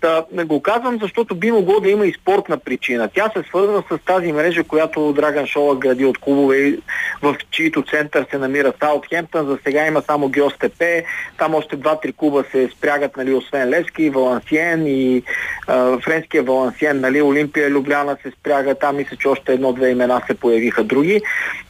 [0.00, 3.08] Та, не го казвам, защото би могло да има и спортна причина.
[3.14, 6.78] Тя се свързва с тази мрежа, която Драган Шола гради от клубове,
[7.22, 9.46] в чието център се намира Саутхемптън.
[9.46, 11.04] За сега има само Геостепе.
[11.38, 15.22] Там още два-три клуба се спрягат, нали, освен Левски, Валансиен и
[15.66, 18.74] а, френския Валансиен, нали, Олимпия, Любляна се спряга.
[18.74, 21.20] Там мисля, че още едно-две имена се появиха други.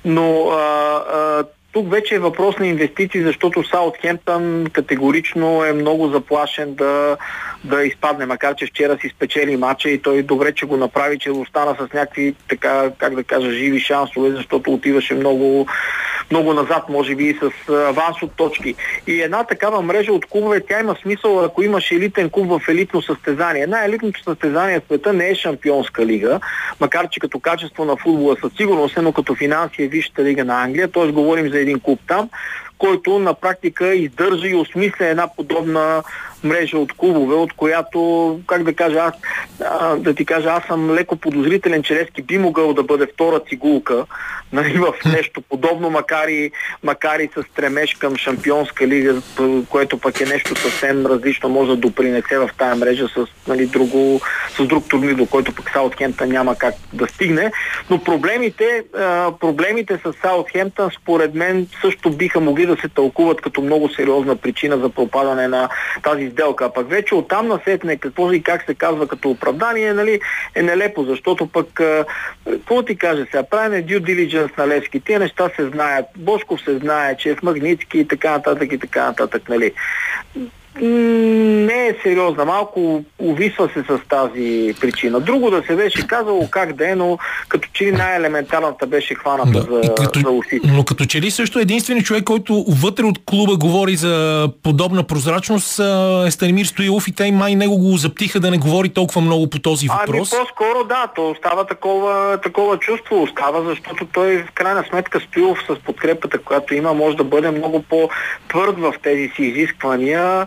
[0.05, 1.45] Но а, а,
[1.77, 7.17] тук вече е въпрос на инвестиции, защото Саутхемптън категорично е много заплашен да,
[7.65, 11.31] да изпадне, макар че вчера си спечели матча и той добре, че го направи, че
[11.31, 15.67] остана с някакви, така, как да кажа, живи шансове, защото отиваше много,
[16.31, 18.75] много назад, може би и с аванс от точки.
[19.07, 23.03] И една такава мрежа от клубове, тя има смисъл, ако имаш елитен клуб в елитно
[23.03, 23.63] състезание.
[23.63, 26.41] Една елитното състезание в света не е шампионска лига,
[26.81, 30.63] макар че като качество на футбола със сигурност, но като финанси е висшата лига на
[30.63, 31.13] Англия, т.е.
[31.13, 32.31] говорим за един клуб там,
[32.79, 36.03] който на практика издържа и осмисля една подобна
[36.45, 39.15] мрежа от клубове, от която, как да кажа, аз,
[39.65, 43.41] а, да ти кажа, аз съм леко подозрителен, че Левски би могъл да бъде втора
[43.49, 44.05] цигулка
[44.53, 46.51] нали, в нещо подобно, макар и,
[46.83, 49.23] макар и с стремеж към шампионска лига,
[49.69, 54.21] което пък е нещо съвсем различно, може да допринесе в тая мрежа с, нали, друго,
[54.57, 57.53] с друг турнир, до който пък Саутхемптън няма как да стигне.
[57.91, 63.63] Но проблемите, а, проблемите с Саутхемптън според мен също биха могли да се тълкуват като
[63.63, 65.69] много сериозна причина за пропадане на
[66.03, 66.65] тази сделка.
[66.65, 70.21] А пък вече оттам насетне какво и как се казва като оправдание, нали,
[70.55, 71.81] е нелепо, защото пък,
[72.51, 76.79] какво ти кажа сега, правене due diligence на Левски, тия неща се знаят, Бошков се
[76.79, 79.73] знае, че е в Магницки и така нататък и така нататък, нали
[80.81, 82.45] не е сериозна.
[82.45, 85.21] Малко увисва се с тази причина.
[85.21, 89.51] Друго да се беше казало как да е, но като че ли най-елементарната беше хваната
[89.51, 89.61] да.
[89.61, 90.69] за, като, за усите.
[90.73, 95.81] Но като че ли също единственият човек, който вътре от клуба говори за подобна прозрачност
[96.27, 99.59] е Станимир Стоилов и те май него го заптиха да не говори толкова много по
[99.59, 100.33] този ами, въпрос.
[100.33, 105.59] Ами по-скоро да, то остава такова, такова чувство, остава, защото той в крайна сметка Стоилов
[105.69, 110.47] с подкрепата, която има, може да бъде много по-твърд в тези си изисквания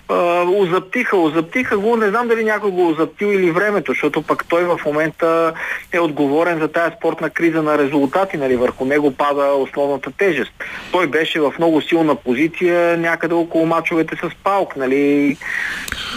[0.57, 4.79] озаптиха, озаптиха го, не знам дали някой го озаптил или времето, защото пък той в
[4.85, 5.53] момента
[5.91, 10.51] е отговорен за тази спортна криза на резултати, нали, върху него пада основната тежест.
[10.91, 15.37] Той беше в много силна позиция някъде около мачовете с Палк, нали,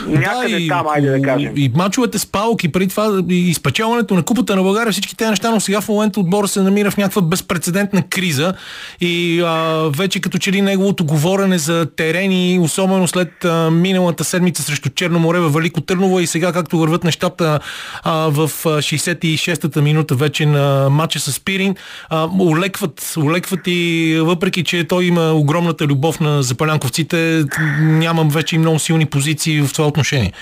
[0.07, 1.52] някъде да, там, айде да кажем.
[1.57, 5.30] И мачовете с Палк и преди това и изпечелването на купата на България, всички тези
[5.30, 8.54] неща, но сега в момента отбора се намира в някаква безпредседентна криза
[9.00, 14.62] и а, вече като че ли неговото говорене за терени, особено след а, миналата седмица
[14.62, 17.60] срещу Черно море във Велико Търново и сега както върват нещата
[18.02, 21.76] а, в 66-та минута вече на матча с Пирин,
[22.10, 27.44] а, улекват, улекват и въпреки, че той има огромната любов на запалянковците,
[27.80, 30.32] нямам вече и много силни позиции в това отношение.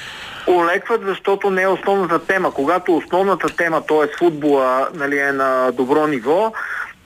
[0.47, 2.55] Олекват, защото не е основната тема.
[2.55, 4.17] Когато основната тема, т.е.
[4.19, 6.53] футбола, нали, е на добро ниво,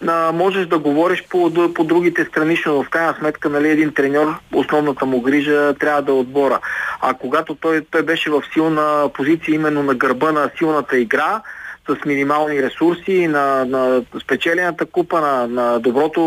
[0.08, 4.34] а, можеш да говориш по, по другите страни, но в крайна сметка нали, един треньор,
[4.52, 6.60] основната му грижа трябва да е отбора.
[7.00, 11.42] А когато той, той беше в силна позиция именно на гърба на силната игра,
[11.88, 16.20] с минимални ресурси, на, на спечелената купа, на, на, доброто,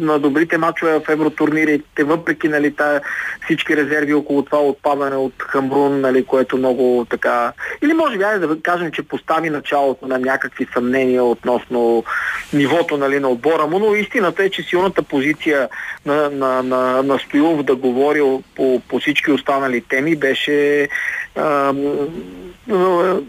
[0.00, 3.00] на добрите мачове в евротурнирите, въпреки нали, тая,
[3.44, 7.52] всички резерви около това отпадане от Хамбрун, нали, което много така...
[7.82, 12.04] Или може би да кажем, че постави началото на някакви съмнения относно
[12.52, 15.68] нивото нали, на отбора му, но истината е, че силната позиция
[16.06, 18.20] на, на, на, на Стоилов да говори
[18.56, 20.88] по, по всички останали теми беше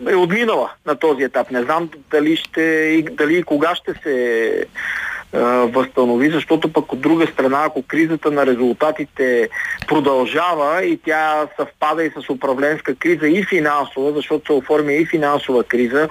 [0.09, 1.51] е отминала на този етап.
[1.51, 4.65] Не знам дали, ще, дали и кога ще се
[5.33, 9.49] възстанови, защото пък от друга страна, ако кризата на резултатите
[9.87, 15.63] продължава и тя съвпада и с управленска криза и финансова, защото се оформя и финансова
[15.63, 16.09] криза,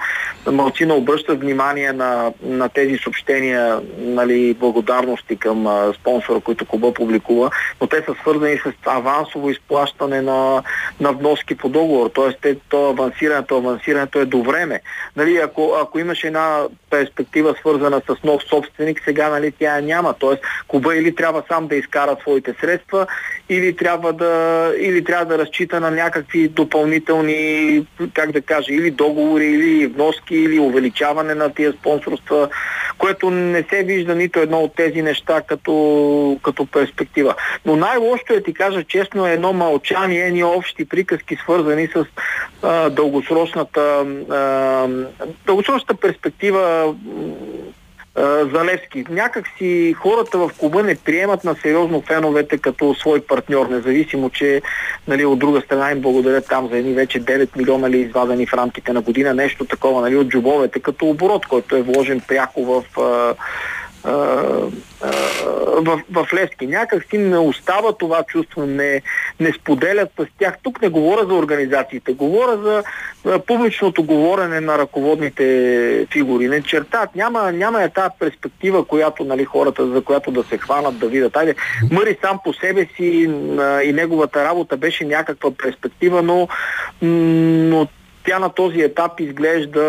[0.51, 7.51] малцина обръщат внимание на, на тези съобщения, нали, благодарности към а, спонсора, които Куба публикува,
[7.81, 10.63] но те са свързани с авансово изплащане на,
[10.99, 12.55] на вноски по договор, т.е.
[12.69, 14.81] то авансирането, авансирането е до време.
[15.15, 20.13] Нали, ако, ако имаш една перспектива свързана с нов собственик, сега нали, тя няма.
[20.19, 23.07] Тоест, клуба или трябва сам да изкара своите средства,
[23.49, 24.33] или трябва да,
[24.79, 30.59] или трябва да разчита на някакви допълнителни, как да кажа, или договори, или вноски, или
[30.59, 32.49] увеличаване на тия спонсорства,
[32.97, 37.35] което не се вижда нито едно от тези неща като, като перспектива.
[37.65, 42.05] Но най-лошото е, ти кажа честно, е едно мълчание, едни общи приказки, свързани с
[42.63, 44.87] а, дългосрочната, а,
[45.45, 46.95] дългосрочната перспектива
[48.23, 49.05] за Левски.
[49.09, 54.61] Някак си хората в клуба не приемат на сериозно феновете като свой партньор, независимо, че
[55.07, 58.53] нали, от друга страна им благодарят там за едни вече 9 милиона ли извадени в
[58.53, 62.83] рамките на година, нещо такова нали, от джобовете, като оборот, който е вложен пряко в
[65.81, 66.67] в, в Левски.
[66.67, 69.01] Някак си не остава това чувство, не,
[69.39, 70.53] не споделят с тях.
[70.63, 72.83] Тук не говоря за организациите, говоря за
[73.39, 76.47] публичното говорене на ръководните фигури.
[76.47, 80.99] Не чертат, няма, няма е тази перспектива, която нали, хората, за която да се хванат,
[80.99, 81.37] да видят.
[81.37, 81.55] Айде,
[81.91, 83.29] Мъри сам по себе си
[83.83, 86.47] и неговата работа беше някаква перспектива, но,
[87.01, 87.87] но
[88.29, 89.83] тя на този етап изглежда,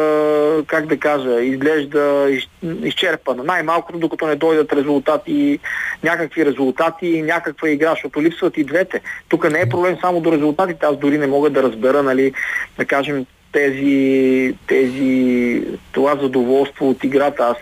[0.67, 2.43] как да кажа, изглежда из,
[2.83, 3.45] изчерпана.
[3.45, 5.59] Най-малкото, докато не дойдат резултати,
[6.03, 9.01] някакви резултати и някаква игра, защото липсват и двете.
[9.29, 10.87] Тук не е проблем само до резултатите.
[10.87, 12.33] Аз дори не мога да разбера, нали,
[12.79, 17.43] да кажем, тези, тези, това задоволство от играта.
[17.43, 17.57] Аз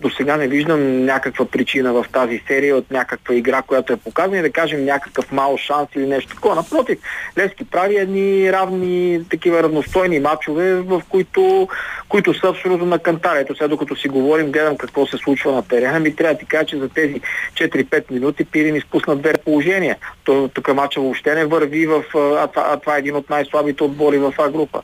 [0.00, 4.38] до сега не виждам някаква причина в тази серия от някаква игра, която е показана
[4.38, 6.54] и да кажем някакъв мал шанс или нещо такова.
[6.54, 6.98] Напротив,
[7.38, 11.68] Лески прави едни равни, такива равностойни матчове, в които,
[12.08, 13.36] които са абсолютно на кантар.
[13.36, 16.46] Ето сега, докато си говорим, гледам какво се случва на терена, ми трябва да ти
[16.46, 17.20] кажа, че за тези
[17.54, 19.96] 4-5 минути Пирин изпусна две положения.
[20.24, 22.02] Тук матча въобще не върви в...
[22.14, 24.82] А това, а това е един от най-слабите отбори в А група.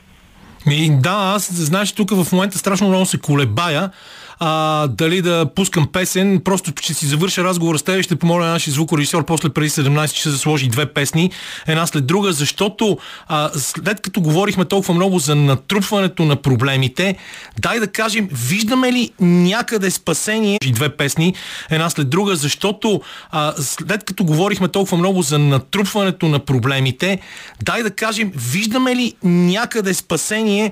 [0.67, 3.91] Ми, да, аз знаеш, тук в момента страшно много се колебая
[4.39, 6.41] а, дали да пускам песен.
[6.43, 10.13] Просто ще си завърша разговора с теб и ще помоля нашия звукорежисьор после преди 17
[10.13, 11.31] часа да сложи две песни,
[11.67, 12.97] една след друга, защото
[13.27, 17.15] а, след като говорихме толкова много за натрупването на проблемите,
[17.59, 21.33] дай да кажем, виждаме ли някъде спасение и две песни,
[21.69, 27.19] една след друга, защото а, след като говорихме толкова много за натрупването на проблемите,
[27.63, 30.71] дай да кажем, виждаме ли някъде спасение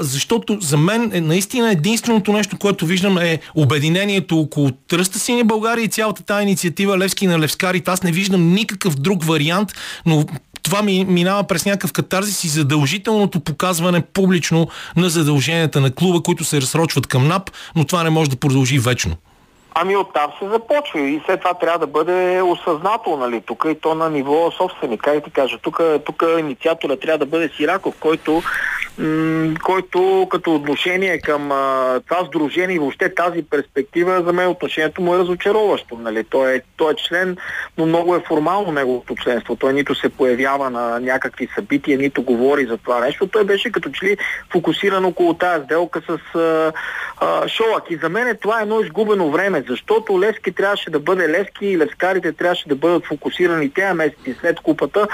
[0.00, 5.84] защото за мен е наистина единственото нещо, което виждам е обединението около Тръста Сини България
[5.84, 7.90] и цялата тази инициатива Левски на Левскарите.
[7.90, 9.72] Аз не виждам никакъв друг вариант,
[10.06, 10.24] но
[10.62, 16.44] това ми минава през някакъв катарзис и задължителното показване публично на задълженията на клуба, които
[16.44, 19.16] се разсрочват към НАП, но това не може да продължи вечно.
[19.74, 23.94] Ами оттам се започва и след това трябва да бъде осъзнато, нали, тук и то
[23.94, 25.00] на ниво собственик.
[25.02, 25.58] Как ти кажа,
[26.04, 28.42] тук инициатора трябва да бъде Сираков, който
[29.62, 35.14] който като отношение към а, това сдружение и въобще тази перспектива, за мен отношението му
[35.14, 35.98] е разочароващо.
[35.98, 36.24] Нали?
[36.24, 37.36] Той, е, той е член,
[37.78, 39.56] но много е формално неговото членство.
[39.56, 43.26] Той нито се появява на някакви събития, нито говори за това нещо.
[43.26, 44.16] Той беше като че ли
[44.52, 46.72] фокусиран около тази сделка с а,
[47.20, 47.84] а, Шолак.
[47.90, 51.78] И за мен това е едно изгубено време, защото Левски трябваше да бъде Левски и
[51.78, 55.08] Левскарите трябваше да бъдат фокусирани тези месеци след купата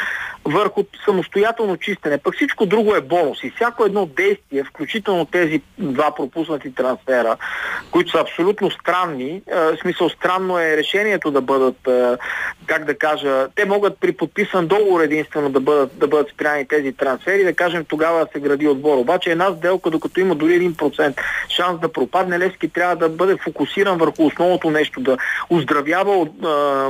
[0.44, 2.18] върху самостоятелно чистене.
[2.18, 3.44] Пък всичко друго е бонус.
[3.44, 7.36] И всяко едно действие, включително тези два пропуснати трансфера,
[7.90, 11.76] които са абсолютно странни, в смисъл странно е решението да бъдат,
[12.66, 16.92] как да кажа, те могат при подписан договор единствено да бъдат, да бъдат спряни тези
[16.92, 18.98] трансфери, да кажем тогава се гради отбор.
[18.98, 23.98] Обаче една сделка, докато има дори 1% шанс да пропадне, Левски трябва да бъде фокусиран
[23.98, 25.16] върху основното нещо, да
[25.50, 26.26] оздравява,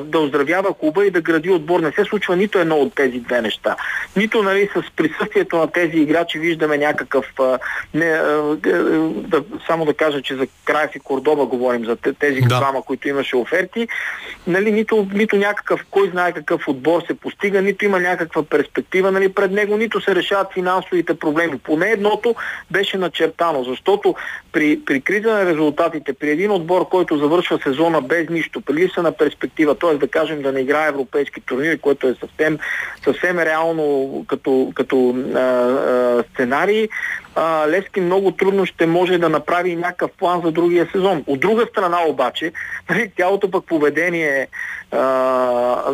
[0.04, 1.80] да оздравява клуба и да гради отбор.
[1.80, 3.76] Не се случва нито едно от тези две неща.
[4.16, 7.26] Нито нали, с присъствието на тези играчи виждаме някакъв...
[7.40, 7.58] А,
[7.94, 8.56] не, а,
[9.32, 12.46] да, само да кажа, че за Краев и Кордоба говорим, за тези да.
[12.46, 13.88] двама, които имаше оферти.
[14.46, 19.28] Нали, нито, нито някакъв, кой знае какъв отбор се постига, нито има някаква перспектива нали,
[19.32, 21.58] пред него, нито се решават финансовите проблеми.
[21.58, 22.34] Поне едното
[22.70, 24.14] беше начертано, защото
[24.52, 29.02] при, при криза на резултатите, при един отбор, който завършва сезона без нищо, при липса
[29.02, 29.94] на перспектива, т.е.
[29.94, 32.58] да кажем да не играе европейски турнири, което е съвсем,
[33.04, 36.88] съвсем реално като, като а, а, сценарий,
[37.34, 41.24] а, Левски много трудно ще може да направи някакъв план за другия сезон.
[41.26, 42.52] От друга страна обаче,
[42.90, 44.48] нали, цялото пък поведение
[44.92, 45.00] а,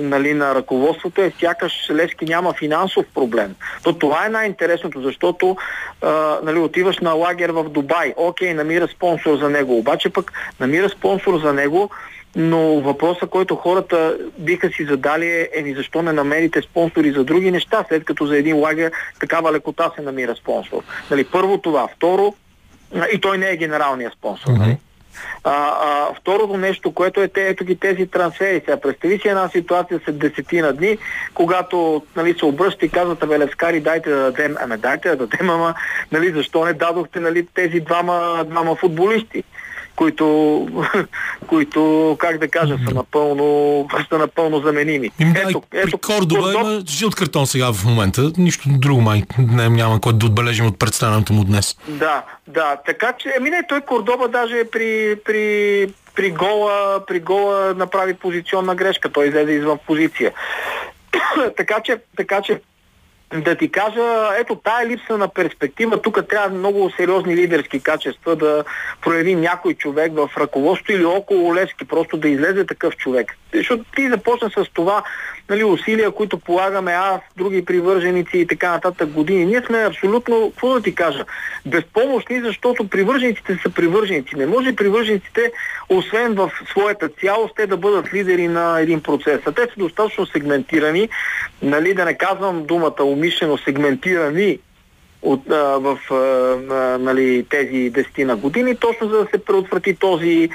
[0.00, 3.54] нали, на ръководството е сякаш Левски няма финансов проблем.
[3.82, 5.56] То това е най-интересното, защото
[6.02, 10.88] а, нали, отиваш на лагер в Дубай, окей, намира спонсор за него, обаче пък намира
[10.88, 11.90] спонсор за него
[12.36, 17.50] но въпросът, който хората биха си задали е, еми защо не намерите спонсори за други
[17.50, 20.82] неща, след като за един лагер такава лекота се намира спонсор.
[21.10, 21.88] Нали, първо това.
[21.96, 22.34] Второ,
[23.12, 24.50] и той не е генералният спонсор.
[24.50, 24.76] Mm-hmm.
[25.44, 28.60] А, а, второто нещо, което е те, ето ги тези трансфери.
[28.60, 30.98] Сега представи си една ситуация след десетина дни,
[31.34, 35.50] когато нали, се обръща и казват, абе, Левскари, дайте да дадем, ами дайте да дадем,
[35.50, 35.74] ама
[36.12, 39.44] нали, защо не дадохте нали, тези двама, двама футболисти?
[40.00, 40.68] Които,
[41.46, 45.10] които, как да кажа, са напълно, са напълно заменими.
[45.18, 46.60] Им, ето, ето, при Кордоба Кордоб...
[46.60, 48.32] има жил картон сега в момента.
[48.38, 51.76] Нищо друго май не, няма което да отбележим от представянето му днес.
[51.88, 52.76] Да, да.
[52.86, 58.74] Така че, ами не, той Кордоба даже при, при, при, гола, при гола направи позиционна
[58.74, 59.12] грешка.
[59.12, 60.32] Той излезе извън позиция.
[61.56, 62.60] така, че, така че
[63.34, 68.64] да ти кажа, ето тая липса на перспектива, тук трябва много сериозни лидерски качества да
[69.00, 73.36] прояви някой човек в ръководство или около Левски, просто да излезе такъв човек.
[73.54, 75.02] Защото ти започна с това
[75.50, 79.46] нали, усилия, които полагаме аз, други привърженици и така нататък години.
[79.46, 81.24] Ние сме абсолютно, какво да ти кажа,
[81.66, 84.36] безпомощни, защото привържениците са привърженици.
[84.36, 85.52] Не може привържениците,
[85.88, 89.40] освен в своята цялост, те да бъдат лидери на един процес.
[89.46, 91.08] А те са достатъчно сегментирани,
[91.62, 94.58] нали, да не казвам думата умишлено сегментирани
[95.22, 100.48] от, а, в а, а, нали, тези десетина години, точно за да се предотврати този,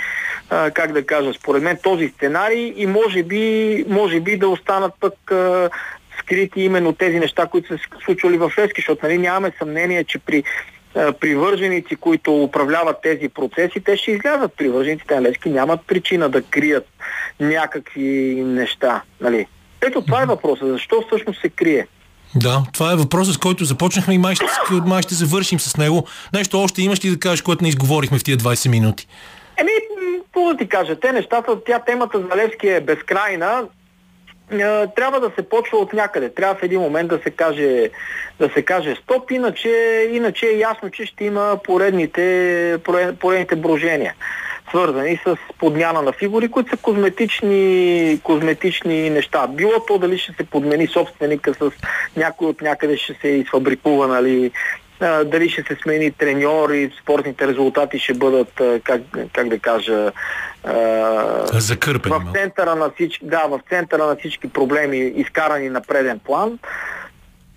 [0.49, 4.93] а, как да кажа, според мен този сценарий и може би, може би да останат
[4.99, 5.69] пък а,
[6.19, 10.43] скрити именно тези неща, които са случвали в Лески, защото нали, нямаме съмнение, че при
[11.19, 14.53] привърженици, които управляват тези процеси, те ще излязат.
[14.57, 16.87] Привържениците на Лески нямат причина да крият
[17.39, 19.01] някакви неща.
[19.21, 19.47] Нали?
[19.81, 20.67] Ето това е въпросът.
[20.67, 21.87] Защо всъщност се крие?
[22.35, 24.45] Да, това е въпросът, с който започнахме и май ще,
[24.85, 26.07] май ще завършим с него.
[26.33, 29.07] Нещо още имаш ли да кажеш, което не изговорихме в тия 20 минути?
[29.57, 29.71] Еми,
[30.23, 33.63] какво да ти кажа, те нещата, тя темата за Левски е безкрайна.
[34.95, 36.33] трябва да се почва от някъде.
[36.33, 37.89] Трябва в един момент да се каже,
[38.39, 39.69] да се каже стоп, иначе,
[40.11, 42.77] иначе е ясно, че ще има поредните,
[43.19, 44.13] поредните брожения
[44.75, 49.47] свързани с подмяна на фигури, които са козметични, козметични неща.
[49.47, 51.71] Било то дали ще се подмени собственика с
[52.17, 54.51] някой от някъде ще се изфабрикува, нали,
[55.25, 59.01] дали ще се смени треньор и спортните резултати ще бъдат, как,
[59.33, 60.11] как да кажа,
[61.53, 66.59] Закърпени, в центъра на всички, да, в центъра на всички проблеми, изкарани на преден план,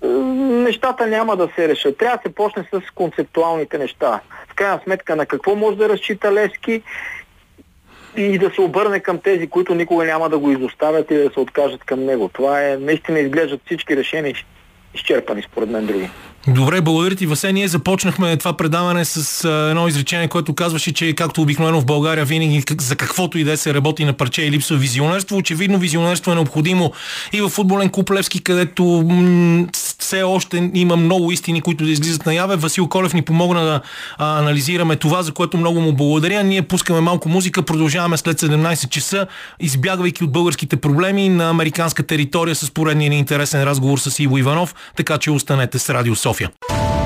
[0.03, 1.99] нещата няма да се решат.
[1.99, 4.21] Трябва да се почне с концептуалните неща.
[4.49, 6.83] В крайна сметка на какво може да разчита Лески
[8.17, 11.41] и да се обърне към тези, които никога няма да го изоставят и да се
[11.41, 12.31] откажат към него.
[12.33, 14.35] Това е, наистина изглеждат всички решения
[14.95, 16.11] изчерпани според мен други.
[16.47, 17.53] Добре, благодаря ти, Васе.
[17.53, 22.62] Ние започнахме това предаване с едно изречение, което казваше, че както обикновено в България винаги
[22.80, 25.36] за каквото и да се работи на парче и липсва визионерство.
[25.36, 26.93] Очевидно визионерство е необходимо
[27.32, 29.66] и в футболен клуб Левски, където м-
[30.09, 32.57] все още има много истини, които да излизат наяве.
[32.57, 33.80] Васил Колев ни помогна да
[34.18, 36.45] а, анализираме това, за което много му благодаря.
[36.45, 39.26] Ние пускаме малко музика, продължаваме след 17 часа,
[39.61, 44.74] избягвайки от българските проблеми на американска територия с поредния ни интересен разговор с Иво Иванов,
[44.97, 46.38] така че останете с Радио София.
[46.39, 46.98] София.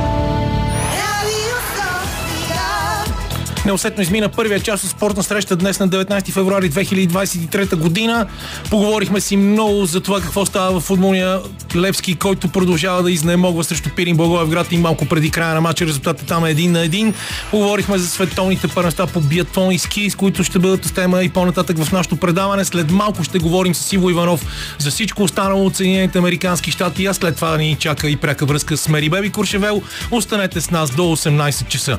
[3.66, 8.26] Неусетно измина първия част от спортна среща днес на 19 февруари 2023 година.
[8.70, 11.40] Поговорихме си много за това какво става в футболния
[11.76, 16.26] Левски, който продължава да изнемогва срещу Пирин Благоевград и малко преди края на матча резултатът
[16.26, 17.14] там е един на един.
[17.50, 21.78] Поговорихме за световните първенства по биатлон и ски, с които ще бъдат тема и по-нататък
[21.84, 22.64] в нашото предаване.
[22.64, 24.46] След малко ще говорим с Иво Иванов
[24.78, 28.76] за всичко останало от Съединените Американски щати, а след това ни чака и пряка връзка
[28.76, 29.82] с Мери Беби Куршевел.
[30.10, 31.98] Останете с нас до 18 часа.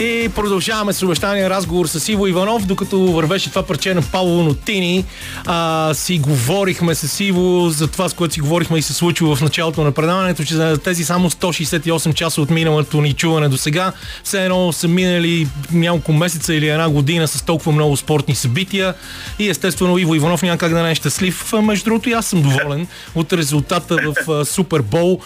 [0.00, 5.04] И продължаваме с обещания разговор с Иво Иванов, докато вървеше това парче на Павло Нотини.
[5.46, 9.40] А, си говорихме с Иво за това, с което си говорихме и се случило в
[9.40, 13.92] началото на предаването, че за тези само 168 часа от миналото ни чуване до сега,
[14.24, 18.94] все едно са минали няколко месеца или една година с толкова много спортни събития.
[19.38, 21.52] И естествено Иво Иванов няма как да не е щастлив.
[21.62, 25.20] Между другото и аз съм доволен от резултата в Супербол,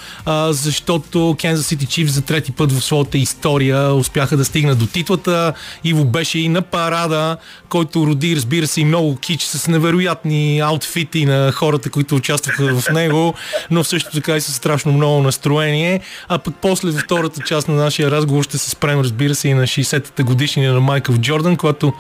[0.49, 4.87] защото Kansas City Chiefs за трети път в своята история успяха да стигнат стигна до
[4.87, 5.53] титлата.
[5.85, 7.37] Иво беше и на парада,
[7.69, 12.89] който роди, разбира се, и много кич с невероятни аутфити на хората, които участваха в
[12.93, 13.35] него,
[13.71, 16.01] но също така и с страшно много настроение.
[16.29, 19.55] А пък после във втората част на нашия разговор ще се спрем, разбира се, и
[19.55, 21.93] на 60-та годишнина на Майкъл Джордан, когато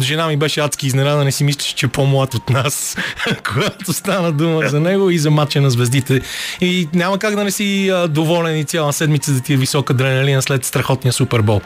[0.00, 2.96] жена ми беше адски изненада, не си мислиш, че е по-млад от нас,
[3.52, 6.20] когато стана дума за него и за матча на звездите.
[6.60, 10.42] И няма как да не си доволен и цяла седмица да ти е висока адреналина
[10.42, 11.60] след страхотния Супербол.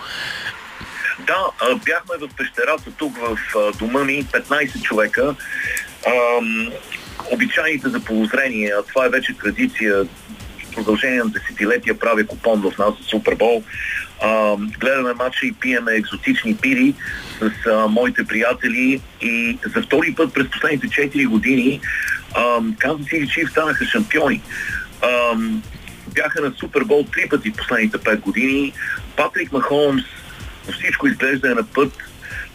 [1.27, 3.39] Да, бяхме в пещерата тук в
[3.79, 5.35] дома ми, 15 човека.
[7.33, 10.05] Обичайните за полузрение, а това е вече традиция,
[10.75, 13.63] продължение на десетилетия правя купон в нас за Супербол.
[14.81, 16.95] гледаме матча и пиеме екзотични пири
[17.41, 21.81] с а, моите приятели и за втори път през последните 4 години
[22.79, 24.43] Канзас Сити Чиф станаха шампиони.
[25.03, 25.35] А,
[26.15, 28.73] бяха на Супербол три пъти в последните 5 години.
[29.17, 30.03] Патрик Махомс
[30.73, 31.93] всичко изглежда е на път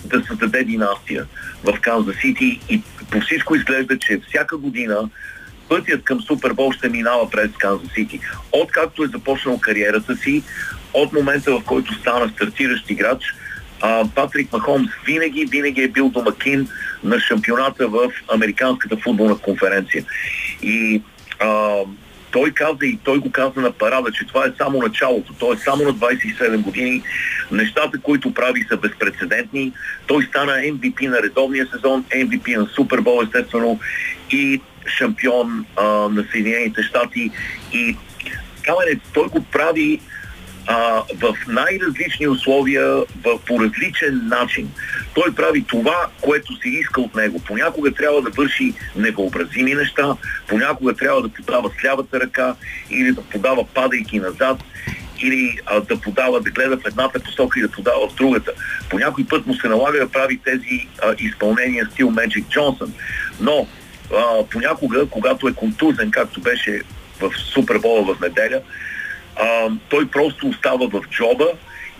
[0.05, 1.25] да създаде династия
[1.63, 2.81] в Канзас Сити и
[3.11, 5.09] по всичко изглежда, че всяка година
[5.69, 8.19] пътят към Супербол ще минава през Канзас Сити.
[8.51, 10.43] Откакто е започнал кариерата си,
[10.93, 13.35] от момента в който стана стартиращ играч,
[14.15, 16.67] Патрик Махомс винаги, винаги е бил домакин
[17.03, 20.05] на шампионата в Американската футболна конференция.
[20.61, 21.01] И
[21.39, 21.75] а,
[22.31, 25.33] той каза и той го каза на парада, че това е само началото.
[25.39, 27.03] Той е само на 27 години.
[27.51, 29.73] Нещата, които прави са безпредседентни.
[30.07, 33.79] Той стана MVP на редовния сезон, MVP на Супербол, естествено,
[34.31, 34.61] и
[34.97, 37.31] шампион а, на Съединените щати.
[37.73, 37.97] И
[38.63, 39.99] Камене, той го прави
[40.71, 42.85] а, в най-различни условия,
[43.23, 44.71] в, по различен начин.
[45.13, 47.41] Той прави това, което се иска от него.
[47.47, 50.15] Понякога трябва да върши невъобразими неща,
[50.47, 52.55] понякога трябва да подава с лявата ръка
[52.89, 54.57] или да подава падайки назад
[55.23, 58.51] или а, да подава, да гледа в едната посока и да подава в другата.
[58.89, 62.93] По някой път му се налага да прави тези а, изпълнения стил Magic Джонсън.
[63.39, 63.67] Но
[64.17, 66.81] а, понякога, когато е контузен, както беше
[67.19, 68.61] в Супербола в неделя,
[69.41, 71.47] а, той просто остава в джоба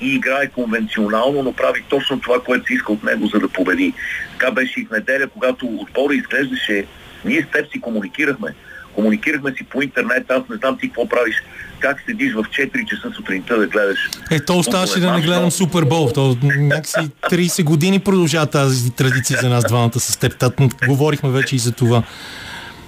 [0.02, 3.94] и играе конвенционално, но прави точно това, което се иска от него, за да победи.
[4.32, 6.86] Така беше и в неделя, когато отбора изглеждаше
[7.26, 8.56] Ние с теб си комуникирахме.
[8.96, 11.36] Комуникирахме си по интернет, аз не знам ти какво правиш.
[11.80, 14.10] Как седиш в 4 часа сутринта да гледаш?
[14.32, 16.12] Е, то оставаше да не гледам Супербол.
[16.14, 20.38] То някакси 30 години продължава тази традиция за нас двамата с теб.
[20.38, 20.52] Та,
[20.88, 22.04] говорихме вече и за това.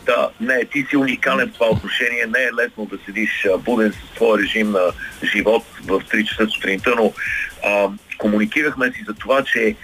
[0.06, 2.26] Да, не, ти си уникален в това отношение.
[2.26, 4.92] Не е лесно да седиш буден с твой режим на
[5.34, 7.14] живот в 3 часа сутринта, но
[7.66, 7.88] а,
[8.18, 9.76] комуникирахме си за това, че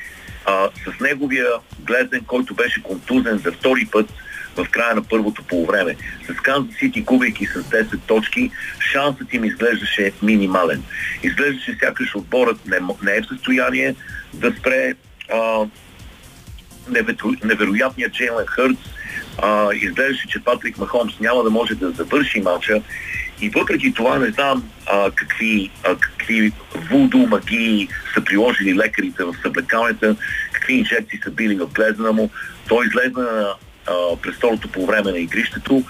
[0.45, 1.47] а, с неговия
[1.80, 4.13] гледен, който беше контузен за втори път
[4.55, 5.95] в края на първото полувреме,
[6.30, 8.51] с Канзас Сити губейки с 10 точки,
[8.91, 10.84] шансът им изглеждаше минимален.
[11.24, 13.95] Изглеждаше сякаш отборът не, не е в състояние
[14.34, 14.93] да спре
[15.34, 15.65] а,
[17.43, 18.99] невероятният Джейлен Хъртс,
[19.38, 22.82] а, изглеждаше, че Патрик Махомс няма да може да завърши матча
[23.41, 26.51] и въпреки това не знам а, какви, а, какви
[26.91, 30.16] вуду магии са приложили лекарите в съблекалнята,
[30.51, 32.30] какви инжекции са били в му.
[32.68, 33.55] Той излезна
[34.22, 35.84] през второто по време на игрището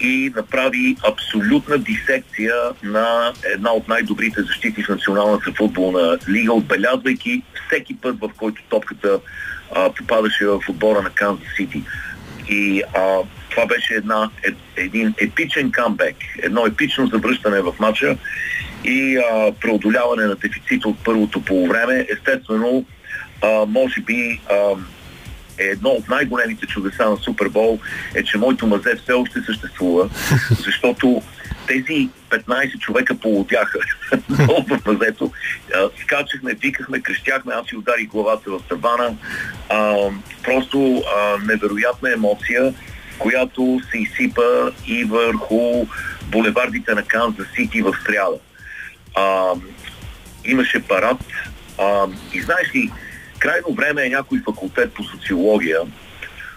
[0.00, 7.96] и направи абсолютна дисекция на една от най-добрите защити в националната футболна лига, отбелязвайки всеки
[7.96, 9.20] път, в който топката
[9.74, 11.82] а, попадаше в отбора на Канзас Сити.
[12.48, 13.18] И а,
[13.50, 18.16] това беше една, е, един епичен камбек, едно епично завръщане в матча
[18.84, 22.06] и а, преодоляване на дефицита от първото полувреме.
[22.12, 22.84] Естествено,
[23.42, 24.54] а, може би а,
[25.58, 27.78] е едно от най-големите чудеса на Супербол
[28.14, 30.08] е, че моето мазе все още съществува,
[30.64, 31.22] защото
[31.66, 32.08] тези
[32.38, 33.78] 15 човека полудяха
[34.28, 35.32] в мазето.
[36.02, 39.16] Скачахме, викахме, крещяхме, аз си ударих главата в тавана.
[39.68, 39.96] А,
[40.44, 42.74] просто а, невероятна емоция,
[43.18, 45.86] която се изсипа и върху
[46.22, 48.38] булевардите на Канзас Сити в сряда.
[49.14, 49.52] А,
[50.44, 51.18] имаше парад
[51.78, 52.90] а, и знаеш ли,
[53.38, 55.80] крайно време е някой факултет по социология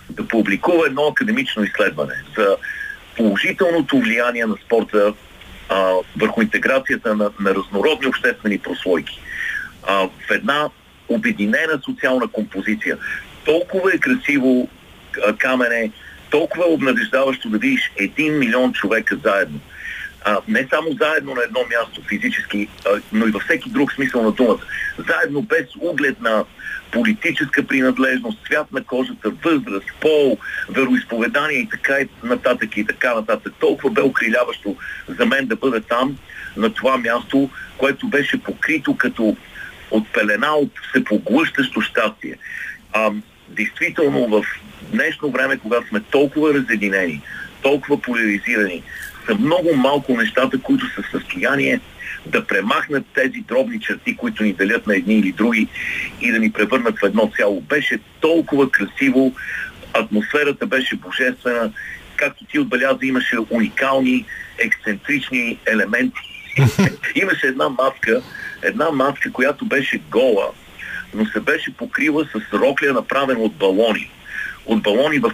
[0.09, 2.57] да публикува едно академично изследване за
[3.17, 5.13] положителното влияние на спорта
[5.69, 9.19] а, върху интеграцията на, на разнородни обществени прослойки
[9.83, 10.69] а, в една
[11.09, 12.97] обединена социална композиция.
[13.45, 14.69] Толкова е красиво
[15.27, 15.91] а, камене,
[16.29, 19.59] толкова е обнадеждаващо да видиш един милион човека заедно.
[20.27, 24.23] А, не само заедно на едно място физически, а, но и във всеки друг смисъл
[24.23, 24.59] на думата.
[25.09, 26.45] Заедно без углед на
[26.91, 30.37] политическа принадлежност, цвят на кожата, възраст, пол,
[30.69, 33.53] вероисповедание и така и нататък и така нататък.
[33.59, 34.75] Толкова бе окриляващо
[35.19, 36.17] за мен да бъда там,
[36.57, 39.37] на това място, което беше покрито като
[39.91, 42.37] от пелена от всепоглъщащо щастие.
[42.93, 43.11] А,
[43.49, 44.45] действително в
[44.91, 47.21] днешно време, когато сме толкова разединени,
[47.61, 48.83] толкова поляризирани,
[49.27, 51.79] са много малко нещата, които са в състояние
[52.25, 55.67] да премахнат тези дробни черти, които ни делят на едни или други
[56.21, 57.61] и да ни превърнат в едно цяло.
[57.61, 59.33] Беше толкова красиво,
[59.93, 61.71] атмосферата беше божествена,
[62.15, 64.25] както ти отбеляза, имаше уникални,
[64.57, 66.21] ексцентрични елементи.
[67.15, 68.21] имаше една маска,
[68.63, 70.47] една маска, която беше гола,
[71.13, 74.11] но се беше покрила с рокля, направена от балони
[74.67, 75.31] от балони в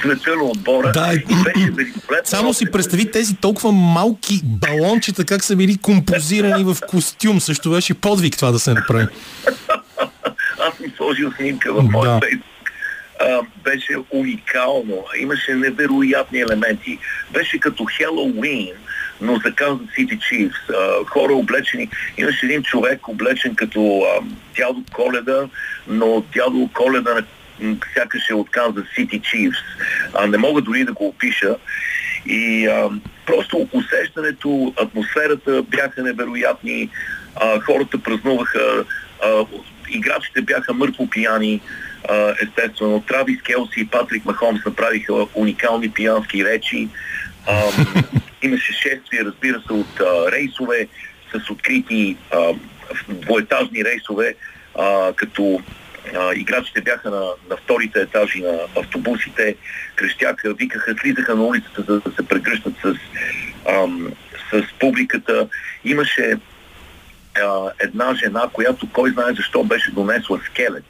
[0.00, 0.92] цвета на отбора.
[0.92, 1.92] Да, и беше
[2.24, 7.40] Само си представи тези толкова малки балончета, как са били композирани в костюм.
[7.40, 9.06] Също беше подвиг това да се направи.
[10.58, 12.20] Аз съм сложил снимка в моя да.
[12.20, 12.46] фейсбук.
[13.64, 15.04] беше уникално.
[15.18, 16.98] Имаше невероятни елементи.
[17.30, 18.68] Беше като Хелоуин,
[19.20, 20.74] но за Kansas City Chiefs.
[20.74, 21.88] А, хора облечени.
[22.18, 24.24] Имаше един човек облечен като а,
[24.56, 25.48] дядо Коледа,
[25.88, 27.22] но дядо Коледа на
[27.94, 29.62] сякаш е от City Chiefs.
[30.14, 31.56] А, не мога дори да го опиша.
[32.26, 32.90] И а,
[33.26, 36.90] просто усещането, атмосферата бяха невероятни,
[37.36, 38.84] а, хората празнуваха,
[39.24, 39.46] а,
[39.90, 41.60] играчите бяха мъртво пияни,
[42.08, 43.04] а, естествено.
[43.08, 46.88] Травис Келси и Патрик Махомс направиха уникални пиянски речи.
[47.46, 47.62] А,
[48.42, 50.88] имаше шествие, разбира се, от а, рейсове
[51.32, 52.52] с открити а,
[53.08, 54.34] двоетажни рейсове,
[54.78, 55.60] а, като
[56.14, 59.56] а, играчите бяха на, на вторите етажи на автобусите,
[59.96, 62.94] крещяха, викаха, слизаха на улицата, за да се прегръщат с,
[63.68, 64.12] ам,
[64.52, 65.48] с публиката.
[65.84, 66.38] Имаше
[67.44, 70.84] а, една жена, която кой знае защо беше донесла скелет.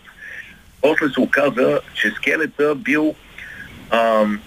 [0.82, 3.14] После се оказа, че скелета бил
[3.90, 4.40] ам,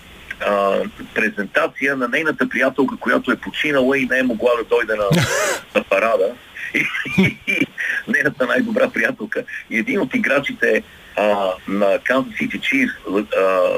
[0.48, 0.78] а,
[1.14, 5.06] презентация на нейната приятелка, която е починала и не е могла да дойде на,
[5.76, 6.34] на парада
[8.08, 9.44] нейната най-добра приятелка.
[9.70, 10.84] И един от играчите
[11.16, 11.24] а,
[11.68, 13.26] на Kansas City Chiefs,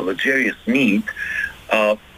[0.06, 1.04] Ладжерия Смит,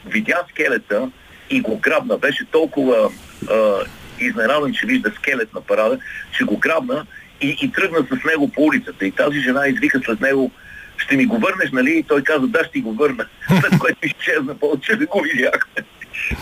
[0.05, 1.09] видя скелета
[1.49, 2.17] и го грабна.
[2.17, 3.09] Беше толкова
[3.51, 3.79] а,
[4.19, 5.99] изненадан, че вижда скелет на парада,
[6.37, 7.05] че го грабна
[7.41, 9.05] и, и тръгна с него по улицата.
[9.05, 10.51] И тази жена извика след него
[10.97, 11.97] ще ми го върнеш, нали?
[11.97, 13.25] И той каза, да, ще го върна.
[13.47, 15.83] След което изчезна, повече да го видяхме.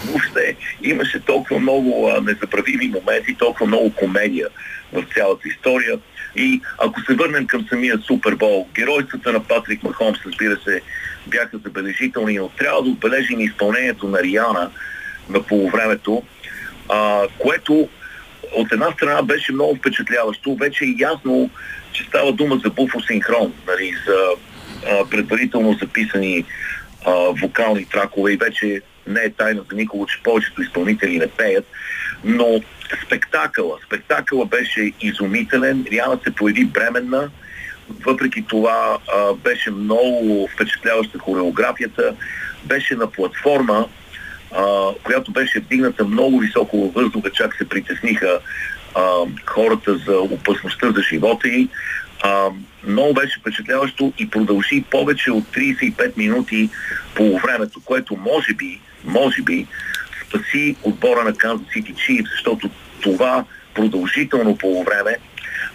[0.06, 4.48] Въобще имаше толкова много а, незабравими моменти, толкова много комедия
[4.94, 6.00] в цялата история.
[6.36, 10.82] И ако се върнем към самия Супербол, геройствата на Патрик Махомс, разбира се,
[11.28, 14.72] бяха забележителни, но трябва да отбележим изпълнението на Риана
[15.30, 16.24] на полувремето,
[16.90, 17.90] а, което
[18.56, 20.56] от една страна беше много впечатляващо.
[20.56, 21.50] Вече е ясно,
[21.94, 24.18] че става дума за буфосинхрон, нали, за
[24.92, 26.46] а, предварително записани
[27.06, 27.12] а,
[27.42, 28.82] вокални тракове и вече
[29.12, 31.66] не е тайна за никого, че повечето изпълнители не пеят,
[32.24, 32.62] но
[33.06, 37.30] спектакъла, спектакъла беше изумителен, Риана се появи бременна,
[38.06, 42.16] въпреки това а, беше много впечатляваща хореографията,
[42.66, 43.88] беше на платформа,
[44.52, 48.40] а, която беше вдигната много високо във въздуха, чак се притесниха
[48.96, 49.02] а,
[49.46, 51.70] хората за опасността за живота й.
[52.24, 52.50] А,
[52.88, 56.70] много беше впечатляващо и продължи повече от 35 минути
[57.16, 59.68] по времето, което може би, може би
[60.28, 62.70] спаси отбора на Kansas City Chiefs, защото
[63.02, 65.18] това продължително полувреме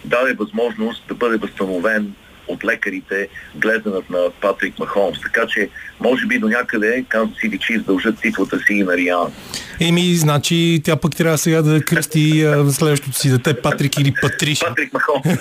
[0.05, 2.13] даде възможност да бъде възстановен
[2.47, 5.21] от лекарите гледанът на Патрик Махомс.
[5.21, 5.69] Така че,
[5.99, 9.31] може би до някъде Канзас Сити Чифс дължат титлата си и на Риан.
[9.79, 14.65] Еми, значи тя пък трябва сега да кръсти следващото си дете Патрик или Патриша.
[14.65, 15.39] Патрик Махомс.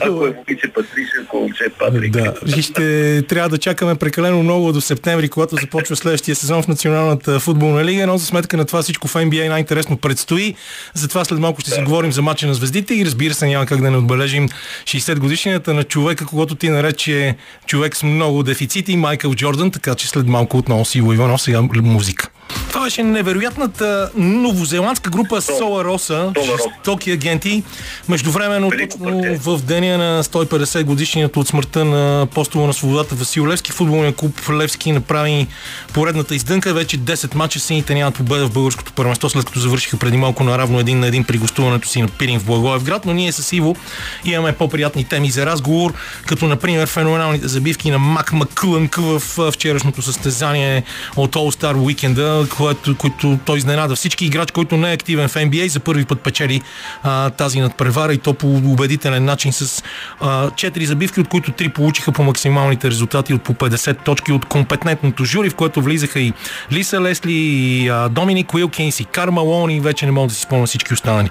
[0.00, 2.12] ако е момиче Патриша, ако е момче Патрик.
[2.12, 7.40] Да, ще трябва да чакаме прекалено много до септември, когато започва следващия сезон в Националната
[7.40, 10.54] футболна лига, но за сметка на това всичко в NBA най-интересно предстои.
[10.94, 13.80] Затова след малко ще си говорим за мача на звездите и разбира се няма как
[13.80, 14.48] да не отбележим
[14.84, 20.08] 60 годишнината на човека, когато ти нарече човек с много дефицити, Майкъл Джордан, така че
[20.08, 22.28] след малко отново си Иванов, сега музика.
[22.76, 27.62] Това беше невероятната новозеландска група Сола Роса, жестоки агенти.
[28.08, 33.72] Междувременно, точно в деня на 150 годишният от смъртта на апостола на свободата Васил Левски,
[33.72, 35.46] футболния клуб Левски направи
[35.92, 36.74] поредната издънка.
[36.74, 40.80] Вече 10 мача сините нямат победа в българското първенство, след като завършиха преди малко наравно
[40.80, 43.04] един на един при гостуването си на Пирин в Благоевград.
[43.04, 43.76] Но ние с Иво
[44.24, 45.94] имаме по-приятни теми за разговор,
[46.26, 49.22] като например феноменалните забивки на Мак Маклънк в
[49.52, 50.82] вчерашното състезание
[51.16, 54.26] от All Star Weekend което, който той изненада всички.
[54.26, 56.60] Играч, който не е активен в NBA, за първи път печели
[57.02, 59.84] а, тази надпревара и то по убедителен начин с
[60.20, 64.44] а, 4 забивки, от които 3 получиха по максималните резултати от по 50 точки от
[64.44, 66.32] компетентното жури, в което влизаха и
[66.72, 70.40] Лиса Лесли, и а, Доминик Уилкинс, и Карма Лон и вече не мога да си
[70.40, 71.30] спомня всички останали.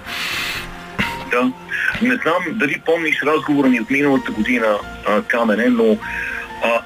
[1.30, 1.52] Да.
[2.02, 4.66] Не знам дали помниш разговора ни от миналата година,
[5.08, 5.98] а, Камене, но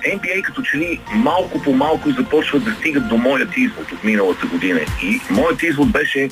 [0.04, 4.46] NBA като че ли малко по малко започват да стигат до моят извод от миналата
[4.46, 4.80] година.
[5.02, 6.28] И моят извод беше,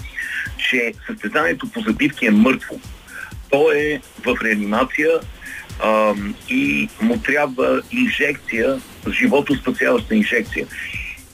[0.70, 2.74] че състезанието по забивки е мъртво.
[3.50, 5.08] То е в реанимация
[5.82, 6.14] а,
[6.48, 8.80] и му трябва инжекция,
[9.10, 10.66] живото спасяваща инжекция.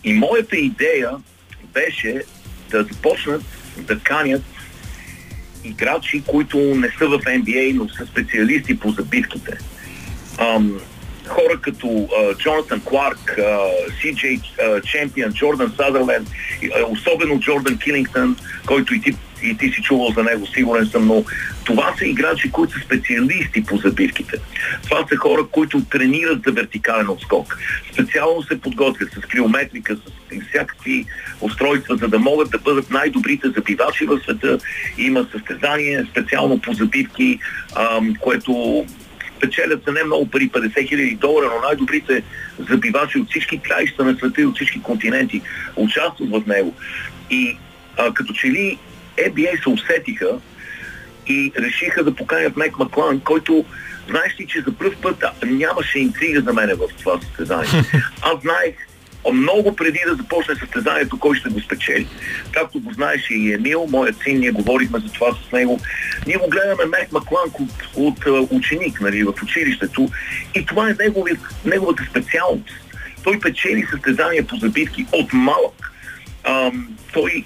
[0.04, 1.10] И моята идея
[1.74, 2.22] беше
[2.70, 3.42] да започнат
[3.78, 4.42] да канят
[5.64, 9.58] играчи, които не са в NBA, но са специалисти по забивките.
[10.38, 10.80] Ам,
[11.28, 12.08] хора като
[12.38, 13.38] Джонатан Кларк,
[14.00, 14.40] Си Джей
[14.84, 16.28] Чемпион, Джордан Садърленд,
[16.86, 21.24] особено Джордан Килингтън, който и ти, и ти си чувал за него, сигурен съм, но
[21.64, 24.36] това са играчи, които са специалисти по забивките.
[24.84, 27.58] Това са хора, които тренират за вертикален отскок.
[27.92, 30.00] Специално се подготвят с криометрика, с
[30.48, 31.06] всякакви
[31.40, 34.58] устройства, за да могат да бъдат най-добрите забивачи в света.
[34.98, 37.38] Има състезание специално по забивки,
[37.76, 38.84] ам, което
[39.40, 42.22] печелят за не много пари, 50 хиляди долара, но най-добрите
[42.70, 45.42] забивачи от всички краища на света и от всички континенти
[45.76, 46.74] участват в него.
[47.30, 47.58] И
[47.96, 48.78] а, като че ли
[49.18, 50.38] NBA се усетиха
[51.26, 53.64] и решиха да поканят Мек Маклан, който
[54.08, 57.84] знаеш ли, че за първ път нямаше интрига за мене в това състезание.
[58.22, 58.74] Аз знаех,
[59.32, 62.06] много преди да започне състезанието, кой ще го спечели.
[62.52, 65.80] Както го знаеше и Емил, моят син, ние говорихме за това с него.
[66.26, 70.08] Ние го гледаме Мек Макланк от, от ученик нали, в училището
[70.54, 72.74] и това е неговият, неговата специалност.
[73.22, 75.92] Той печели състезания по забивки от малък.
[76.44, 77.44] Ам, той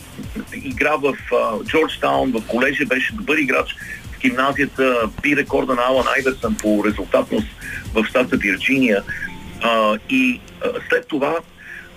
[0.52, 1.16] игра в
[1.64, 3.76] Джорджтаун, в колежа, беше добър играч
[4.12, 7.46] в гимназията, би рекорда на Алан Айверсън по резултатност
[7.94, 9.02] в щата Вирджиния.
[9.62, 11.36] А, и а, след това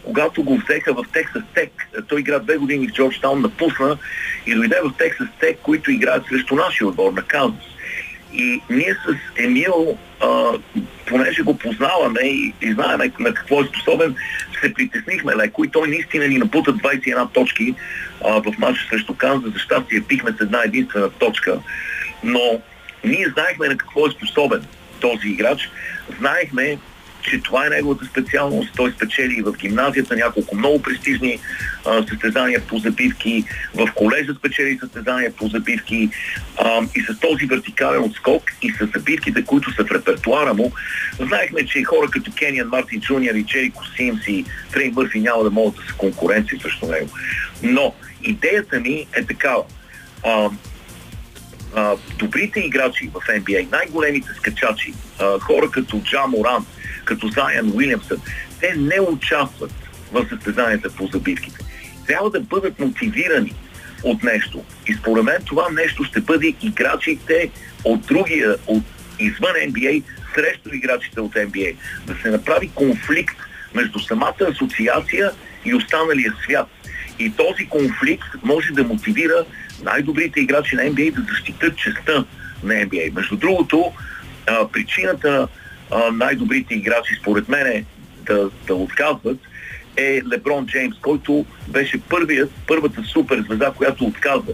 [0.04, 1.72] когато го взеха в Тексас Тек,
[2.08, 3.98] той игра две години в Джорджтаун, напусна
[4.46, 7.66] и дойде в Тексас Тек, които играят срещу нашия отбор на Канзас.
[8.34, 10.52] И ние с Емил, а,
[11.06, 14.16] понеже го познаваме и, и знаем на какво е способен,
[14.62, 17.76] се притеснихме леко и той наистина ни напута 21 точки
[18.26, 19.54] а, в матча срещу Канзас.
[19.54, 21.60] За щастие пихме с една единствена точка,
[22.24, 22.62] но
[23.04, 24.66] ние знаехме на какво е способен.
[25.02, 25.70] този играч.
[26.20, 26.78] Знаехме,
[27.22, 28.72] че това е неговата специалност.
[28.76, 31.40] Той спечели в гимназията няколко много престижни
[31.86, 33.44] а, състезания по забивки,
[33.76, 36.10] в колежа спечели състезания по забивки
[36.58, 40.72] а, и с този вертикален отскок и с забивките, които са в репертуара му,
[41.20, 45.50] знаехме, че хора като Кениан Мартин Джуниор и Джерико Симс и Трей Мърфи няма да
[45.50, 47.10] могат да са конкуренции срещу него.
[47.64, 47.94] Но
[48.24, 49.64] идеята ми е такава.
[50.26, 50.50] А,
[51.76, 56.66] а, добрите играчи в NBA, най-големите скачачи, а, хора като Джа Моран,
[57.06, 58.18] като Заян Уилямсън,
[58.60, 59.74] те не участват
[60.12, 61.66] в състезанията по забивките.
[62.08, 63.54] Трябва да бъдат мотивирани
[64.04, 64.64] от нещо.
[64.88, 67.50] И според мен това нещо ще бъде играчите
[67.84, 68.84] от другия, от
[69.20, 70.04] извън NBA,
[70.36, 71.76] срещу играчите от NBA.
[72.06, 73.38] Да се направи конфликт
[73.74, 75.32] между самата асоциация
[75.66, 76.68] и останалия свят.
[77.20, 79.46] И този конфликт може да мотивира
[79.84, 82.26] най-добрите играчи на NBA да защитат честа
[82.64, 83.14] на NBA.
[83.14, 83.92] Между другото,
[84.74, 85.48] причината
[86.14, 87.86] най-добрите играчи, според мен, е
[88.26, 89.40] да, да отказват,
[89.98, 94.54] е Леброн Джеймс, който беше първият, първата супер звезда, която отказва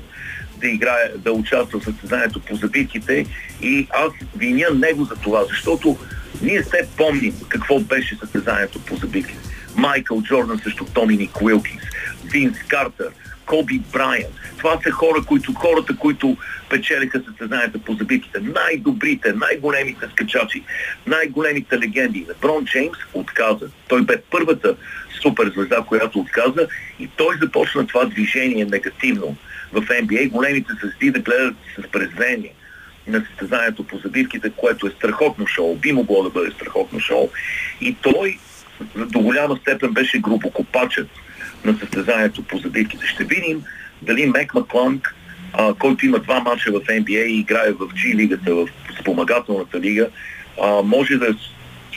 [0.62, 3.26] да играе, да участва в състезанието по забитките
[3.62, 5.98] и аз виня него за това, защото
[6.42, 9.40] ние все помним какво беше състезанието по забитките.
[9.76, 11.84] Майкъл Джордан срещу Томиник Уилкинс,
[12.26, 13.08] Винс Картер,
[13.48, 14.32] Коби Брайан.
[14.58, 16.38] Това са хора, които, хората, които
[16.70, 18.40] печелиха състезанията по забитките.
[18.40, 20.64] Най-добрите, най-големите скачачи,
[21.08, 22.26] най-големите легенди.
[22.30, 23.70] Леброн Джеймс отказа.
[23.88, 24.76] Той бе първата
[25.22, 26.68] суперзвезда, която отказа
[27.00, 29.36] и той започна това движение негативно
[29.74, 30.30] в NBA.
[30.30, 32.54] Големите звезди да гледат с презрение
[33.08, 37.30] на състезанието по забивките, което е страхотно шоу, би могло да бъде страхотно шоу.
[37.82, 38.38] И той
[38.96, 41.08] до голяма степен беше групокопачът
[41.68, 43.08] на състезанието по забивките.
[43.08, 43.64] Ще видим
[44.02, 45.16] дали Мек Макланг,
[45.54, 48.68] а, който има два мача в NBA и играе в G лигата, в
[49.00, 50.10] спомагателната лига,
[50.64, 51.36] а, може да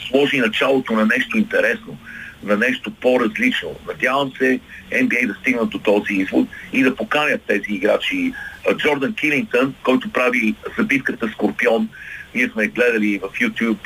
[0.07, 1.97] сложи началото на нещо интересно,
[2.43, 3.69] на нещо по-различно.
[3.87, 4.59] Надявам се
[4.91, 8.33] NBA да стигнат до този извод и да поканят тези играчи.
[8.77, 11.89] Джордан Килингтън, който прави забивката Скорпион,
[12.35, 13.77] ние сме гледали в YouTube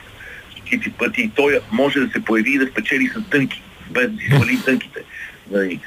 [0.52, 4.28] стотици пъти, той може да се появи и да спечели с дънки, без да си
[4.30, 5.04] свали дънките.
[5.52, 5.80] Нали,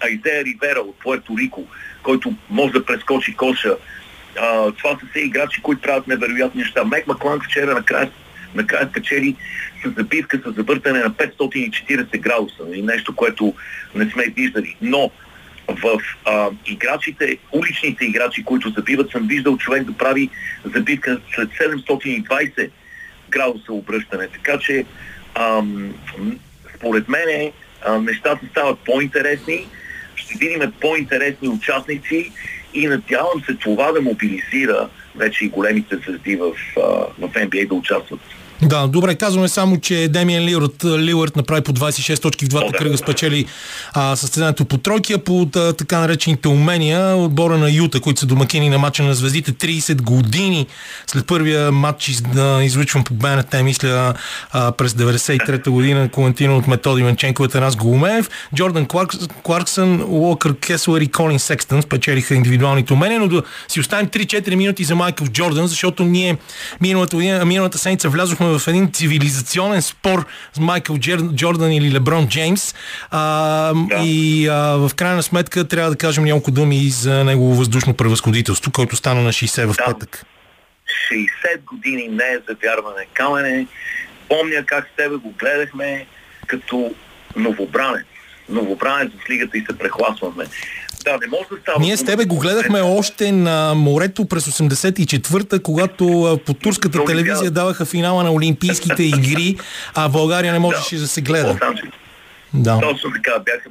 [0.00, 1.64] Айзея Ривера от Пуерто Рико,
[2.02, 3.76] който може да прескочи коша.
[4.40, 6.84] А, това са все играчи, които правят невероятни неща.
[6.84, 8.10] Мек Макланг вчера накрая,
[8.54, 9.36] накрая спечели
[9.84, 12.62] с забивка, с завъртане на 540 градуса.
[12.68, 13.54] Нали, нещо, което
[13.94, 14.76] не сме виждали.
[14.82, 15.10] Но
[15.68, 20.30] в а, играчите, уличните играчи, които забиват, съм виждал човек да прави
[20.64, 22.70] забивка след 720
[23.30, 24.28] градуса обръщане.
[24.28, 24.84] Така че,
[25.34, 25.94] ам,
[26.78, 27.52] според мен,
[28.00, 29.66] нещата стават по-интересни,
[30.14, 32.32] ще видим по-интересни участници
[32.74, 36.52] и надявам се това да мобилизира вече и големите звезди в,
[37.18, 38.20] в NBA да участват.
[38.62, 42.98] Да, добре, казваме само, че Демиен Лилърд, Лилърд направи по 26 точки в двата кръга,
[42.98, 43.46] спечели
[43.92, 47.16] а, състезанието по тройкия, по а, така наречените умения.
[47.16, 50.66] Отбора на Юта, които са домакини на мача на звездите, 30 години
[51.06, 54.14] след първия матч из, да, излучвам по БНТ, мисля
[54.52, 58.30] а, през 93-та година, коментиран от Методи Менченко и Танас Голумеев.
[58.54, 64.06] Джордан Кларк, Кларксън, Уокър Кеслер и Колин Секстън спечелиха индивидуалните умения, но да си оставим
[64.06, 66.36] 3-4 минути за Майкъл Джордан, защото ние
[66.80, 70.98] миналата, миналата седмица влязохме в един цивилизационен спор с Майкъл
[71.34, 72.74] Джордан или Леброн Джеймс.
[73.10, 74.02] А, да.
[74.04, 78.72] И а, в крайна сметка трябва да кажем няколко думи и за негово въздушно превъзходителство,
[78.72, 79.84] който стана на 60 в да.
[79.84, 80.24] петък.
[81.12, 83.66] 60 години не е за вярване камене.
[84.28, 86.06] Помня как с тебе го гледахме
[86.46, 86.94] като
[87.36, 88.04] новобранец.
[88.48, 90.44] Новобранец в лигата и се прехласваме.
[91.04, 91.80] Да, не може да става.
[91.80, 97.84] Ние с тебе го гледахме още на морето през 84-та, когато по турската телевизия даваха
[97.84, 99.56] финала на Олимпийските игри,
[99.94, 101.58] а България не можеше да, да се гледа.
[102.54, 102.80] Да.
[102.80, 103.70] Точно така, бяха,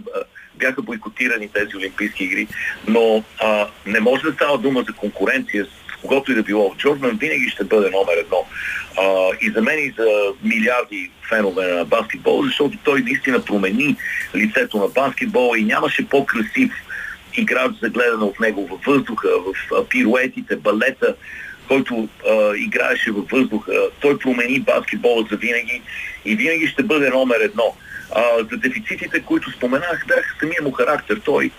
[0.56, 2.48] бяха бойкотирани тези Олимпийски игри,
[2.88, 6.76] но а, не може да става дума за конкуренция с когото и да било.
[6.78, 8.46] Джордан винаги ще бъде номер едно.
[8.98, 10.08] А, и за мен и за
[10.44, 13.96] милиарди фенове на баскетбол, защото той наистина промени
[14.36, 16.72] лицето на баскетбола и нямаше по-красив
[17.38, 19.28] играч за гледане от него във въздуха,
[19.72, 21.16] в пируетите, балета,
[21.68, 23.72] който а, играеше във въздуха.
[24.00, 25.82] Той промени баскетбола за винаги
[26.26, 27.76] и винаги ще бъде номер едно.
[28.16, 28.22] А,
[28.52, 31.22] за дефицитите, които споменах, бяха самия му характер.
[31.26, 31.52] Той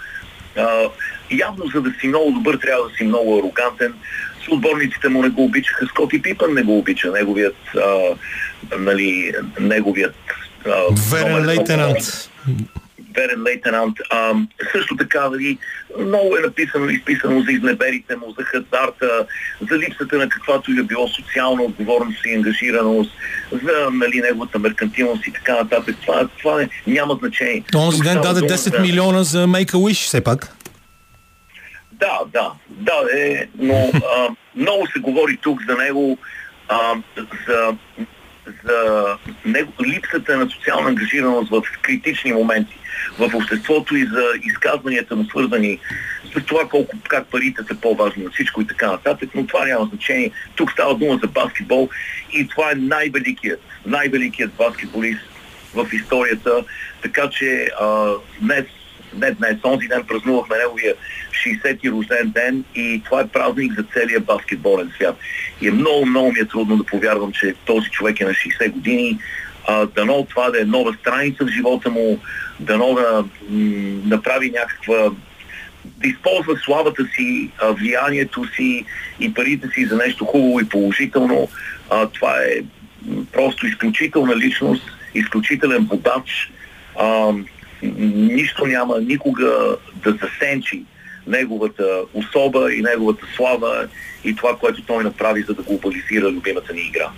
[0.56, 0.90] а,
[1.30, 3.94] явно за да си много добър, трябва да си много арогантен.
[4.44, 5.86] С отборниците му не го обичаха.
[5.86, 7.12] Скоти Пипън не го обича.
[7.12, 8.14] Неговият, а,
[8.78, 10.14] нали, неговият
[11.10, 12.30] Верен лейтенант.
[13.14, 13.96] Верен лейтенант.
[14.10, 14.34] А,
[14.72, 15.58] също така, нали,
[15.98, 19.26] много е написано и изписано за изнеберите му, за хазарта,
[19.70, 23.10] за липсата на каквато и е било социална отговорност и ангажираност,
[23.52, 25.96] за нали, неговата меркантилност и така нататък.
[26.06, 27.64] Това, това е, няма значение.
[27.74, 28.80] Онзи ден даде 10 за...
[28.80, 30.54] милиона за Make a Wish, все пак.
[31.92, 36.18] Да, да, да, е, но а, много се говори тук за него,
[36.68, 36.94] а,
[37.48, 37.76] за
[38.64, 42.77] за него, липсата на социална ангажираност в критични моменти
[43.18, 45.78] в обществото и за изказванията му свързани
[46.36, 49.86] с това колко, как парите са по-важни от всичко и така нататък, но това няма
[49.86, 50.30] значение.
[50.56, 51.88] Тук става дума за баскетбол
[52.32, 55.20] и това е най-великият, най-великият баскетболист
[55.74, 56.64] в историята,
[57.02, 58.64] така че а, днес
[59.14, 60.94] не днес, онзи ден празнувахме неговия
[61.46, 65.16] 60-ти рожден ден и това е празник за целия баскетболен свят.
[65.60, 68.70] И е много, много ми е трудно да повярвам, че този човек е на 60
[68.70, 69.18] години.
[69.94, 72.20] Дано това да е нова страница в живота му,
[72.60, 73.24] дано да
[74.04, 75.10] направи някаква
[75.84, 78.84] да използва славата си, влиянието си
[79.20, 81.48] и парите си за нещо хубаво и положително.
[81.90, 82.60] А, това е
[83.32, 84.82] просто изключителна личност,
[85.14, 86.52] изключителен водач.
[86.98, 87.32] А,
[88.12, 90.84] нищо няма никога да засенчи
[91.26, 93.88] неговата особа и неговата слава
[94.24, 97.10] и това, което той направи, за да глобализира любимата ни игра.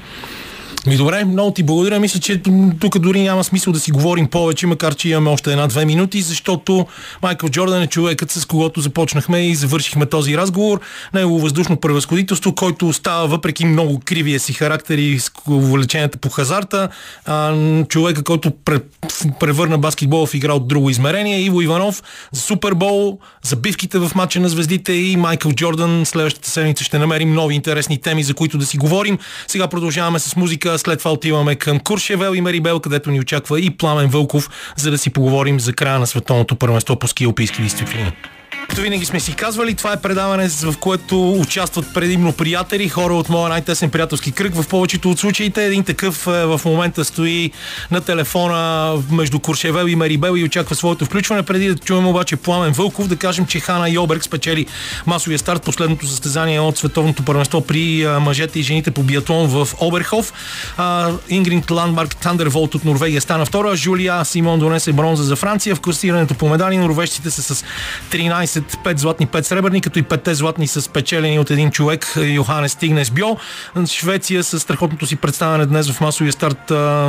[0.87, 2.01] Ми добре, много ти благодаря.
[2.01, 2.43] Мисля, че
[2.81, 6.87] тук дори няма смисъл да си говорим повече, макар че имаме още една-две минути, защото
[7.22, 10.81] Майкъл Джордан е човекът, с когото започнахме и завършихме този разговор.
[11.14, 16.89] Негово въздушно превъзходителство, който остава въпреки много кривия си характер и увлеченията по хазарта.
[17.26, 18.53] А, човека, който
[19.41, 21.41] превърна баскетбол в игра от друго измерение.
[21.41, 22.03] Иво Иванов
[22.33, 26.07] за Супербол, за бивките в матча на звездите и Майкъл Джордан.
[26.07, 29.18] Следващата седмица ще намерим нови интересни теми, за които да си говорим.
[29.47, 33.71] Сега продължаваме с музика след това отиваме към Куршевел и Марибел, където ни очаква и
[33.71, 38.12] Пламен Вълков, за да си поговорим за края на световното първенство по ски алпийски дисциплини.
[38.71, 43.29] Както винаги сме си казвали, това е предаване, в което участват предимно приятели, хора от
[43.29, 44.55] моя най-тесен приятелски кръг.
[44.55, 47.51] В повечето от случаите един такъв е, в момента стои
[47.91, 51.43] на телефона между Куршевел и Марибел и очаква своето включване.
[51.43, 54.66] Преди да чуем обаче Пламен Вълков, да кажем, че Хана Йоберг спечели
[55.07, 60.33] масовия старт, последното състезание от световното първенство при мъжете и жените по биатлон в Оберхов.
[61.29, 63.77] Ингрид Ландмарк Тандерволт от Норвегия стана втора.
[63.77, 65.77] Жулия Симон донесе бронза за Франция.
[65.77, 67.64] В класирането по медали норвежците са с
[68.11, 72.15] 13 10, 5 златни, 5 сребърни, като и 5 златни са спечелени от един човек,
[72.17, 73.37] Йоханес Тигнес Бьо.
[73.87, 76.63] Швеция с страхотното си представяне днес в масовия старт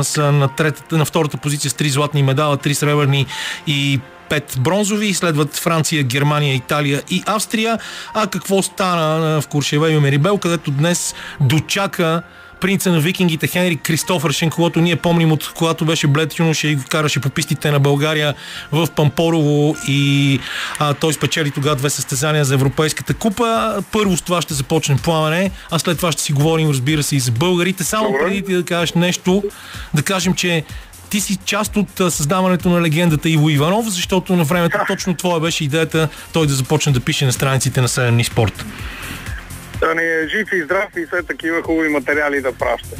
[0.06, 3.26] са на, третата, на втората позиция с 3 златни медала, 3 сребърни
[3.66, 4.00] и
[4.30, 7.78] 5 бронзови, следват Франция, Германия, Италия и Австрия.
[8.14, 12.22] А какво стана в Куршева и Мерибел, където днес дочака
[12.62, 17.20] принца на викингите Хенри Кристофършен, когато ние помним от когато беше блед юноша и караше
[17.20, 18.34] по пистите на България
[18.72, 20.40] в Пампорово и
[20.78, 23.82] а, той спечели тогава две състезания за Европейската купа.
[23.92, 27.20] Първо с това ще започнем пламене, а след това ще си говорим, разбира се, и
[27.20, 27.84] за българите.
[27.84, 28.18] Само Добре.
[28.24, 29.42] преди ти да кажеш нещо,
[29.94, 30.64] да кажем, че
[31.10, 35.64] ти си част от създаването на легендата Иво Иванов, защото на времето точно твоя беше
[35.64, 38.64] идеята той да започне да пише на страниците на Седемни спорт
[39.82, 42.96] да ни е жив и здрав и все такива хубави материали да праща.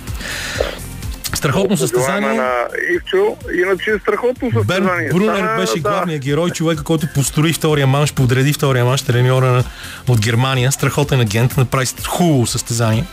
[1.34, 2.32] Страхотно състезание.
[2.32, 2.50] На
[2.90, 3.36] Ивчо.
[3.54, 5.08] Иначе е страхотно състезание.
[5.08, 5.80] Бен Брунер Стана, беше да.
[5.80, 9.64] главният герой, човека, който построи втория манш, подреди втория манш, треньора
[10.08, 10.72] от Германия.
[10.72, 13.04] Страхотен агент, направи хубаво състезание.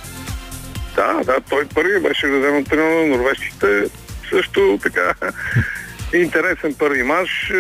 [0.95, 3.84] Да, да, той първи беше роден от треньора на норвежците.
[4.30, 5.13] Също така
[6.13, 7.51] интересен първи манш.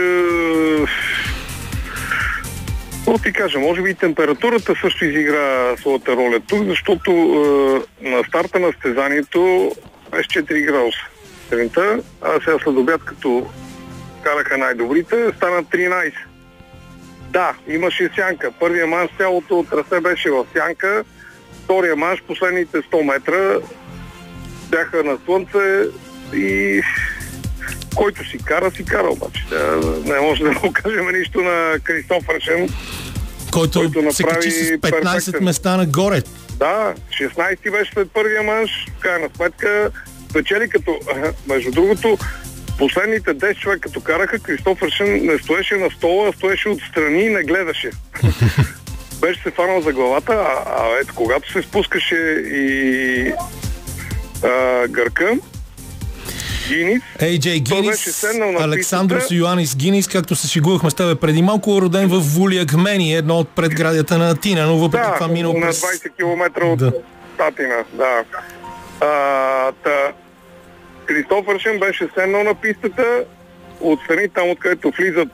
[3.09, 7.11] Какво ти кажа, може би температурата също изигра своята роля тук, защото
[8.01, 9.71] е, на старта на стезанието
[10.11, 10.99] беше 4 градуса.
[11.43, 13.47] Сутринта, а сега след обяд, като
[14.23, 16.13] караха най-добрите, стана 13.
[17.29, 18.51] Да, имаше сянка.
[18.59, 21.03] Първия манш цялото трасе беше в сянка,
[21.63, 23.67] втория манш последните 100 метра
[24.71, 25.83] бяха на слънце
[26.33, 26.81] и
[27.95, 29.45] който си кара, си кара обаче.
[30.05, 32.69] Не може да му кажем нищо на Кристоф Рашен,
[33.51, 35.43] който, който направи се качи с 15 перфектен.
[35.43, 36.21] места нагоре.
[36.55, 39.91] Да, 16 беше след първия манш, в крайна сметка
[40.33, 40.99] печели като,
[41.47, 42.17] между другото,
[42.77, 47.29] последните 10 човека като караха, Кристоф Рашен не стоеше на стола, а стоеше отстрани и
[47.29, 47.91] не гледаше.
[49.21, 53.33] беше се фанал за главата, а, а ето когато се спускаше и
[54.43, 55.37] а, гърка,
[56.69, 57.03] Гинис.
[57.21, 58.23] Ей-Джей Гинис,
[58.59, 63.35] Александрос Йоанис Гинис, както се шегувахме с тебе преди малко, роден в Вулия Гмени, едно
[63.39, 66.93] от предградията на Атина, но въпреки да, това минал на 20 км от да.
[67.39, 68.23] Атина, да.
[69.01, 70.11] А, та,
[71.05, 73.23] Кристофършен беше седнал на пистата
[73.79, 75.29] отстрани там, откъдето влизат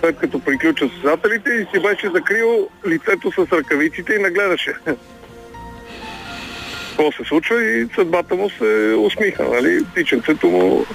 [0.00, 4.74] след като приключат състезателите и си беше закрил лицето с ръкавиците и нагледаше.
[7.00, 9.48] Какво се случва и съдбата му се усмихна.
[9.48, 9.84] Нали?
[9.84, 10.86] Птиченцето му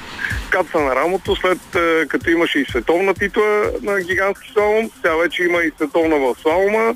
[0.50, 5.44] каца на рамото, след е, като имаше и световна титла на гигантски слалом, сега вече
[5.44, 6.94] има и световна в слалома.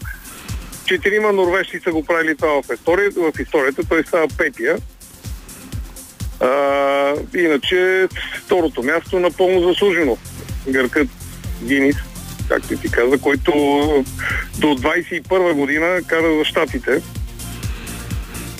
[0.85, 4.77] Четирима норвежци са го правили това в историята, в историята той става петия.
[6.39, 8.07] А, иначе
[8.45, 10.17] второто място напълно заслужено.
[10.67, 11.07] Гъркът
[11.63, 11.95] Гинис,
[12.49, 13.51] както ти каза, който
[14.57, 17.01] до 21 година кара за щатите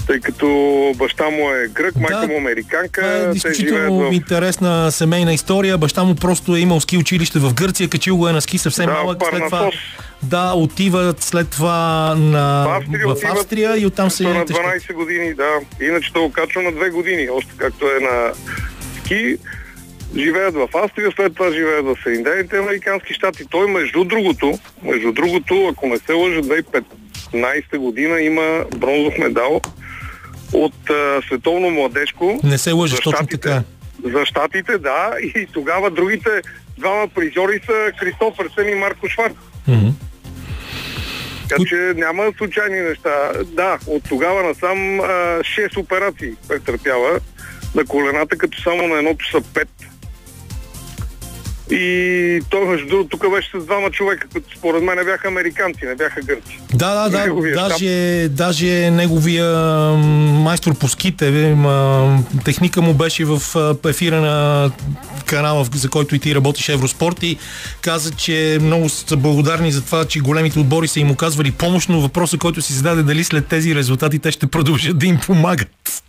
[0.09, 0.47] тъй като
[0.95, 3.01] баща му е грък, майка му американка.
[3.01, 4.13] Това е изключително в...
[4.13, 5.77] интересна семейна история.
[5.77, 8.85] Баща му просто е имал ски училище в Гърция, качил го е на ски съвсем
[8.85, 9.17] да, малък.
[9.29, 9.71] След това,
[10.23, 12.65] да, отиват след това на...
[12.67, 14.23] в Австрия, в Австрия и оттам се...
[14.23, 15.53] На 12 години, да.
[15.81, 18.31] Иначе то качва на 2 години, още както е на
[18.97, 19.37] ски
[20.17, 23.45] живеят в Австрия, след това живеят в Съединените Американски щати.
[23.49, 29.61] Той, между другото, между другото, ако не се лъжа, 2015 година има бронзов медал
[30.53, 32.39] от а, световно младежко.
[32.43, 33.63] Не се лъжи, точно така.
[34.03, 35.11] За щатите, да.
[35.35, 36.29] И тогава другите
[36.77, 39.35] двама призори са Кристофърсен и Марко Шварц.
[39.69, 39.91] Mm-hmm.
[41.49, 43.31] Така че няма случайни неща.
[43.45, 47.19] Да, от тогава насам а, 6 операции претърпява
[47.75, 49.67] на колената, като само на едното са 5
[51.71, 55.85] и той, между другото, тук беше с двама човека, които според мен не бяха американци,
[55.85, 56.59] не бяха гърци.
[56.73, 57.51] Да, да, да.
[57.69, 59.53] Даже, даже неговия
[60.43, 61.55] майстор по ските,
[62.45, 63.41] техника му беше в
[63.85, 64.71] ефира на
[65.25, 67.37] канала, за който и ти работиш Евроспорт и
[67.81, 72.01] каза, че много са благодарни за това, че големите отбори са им оказвали помощ, но
[72.01, 76.03] въпросът, който си зададе дали след тези резултати те ще продължат да им помагат.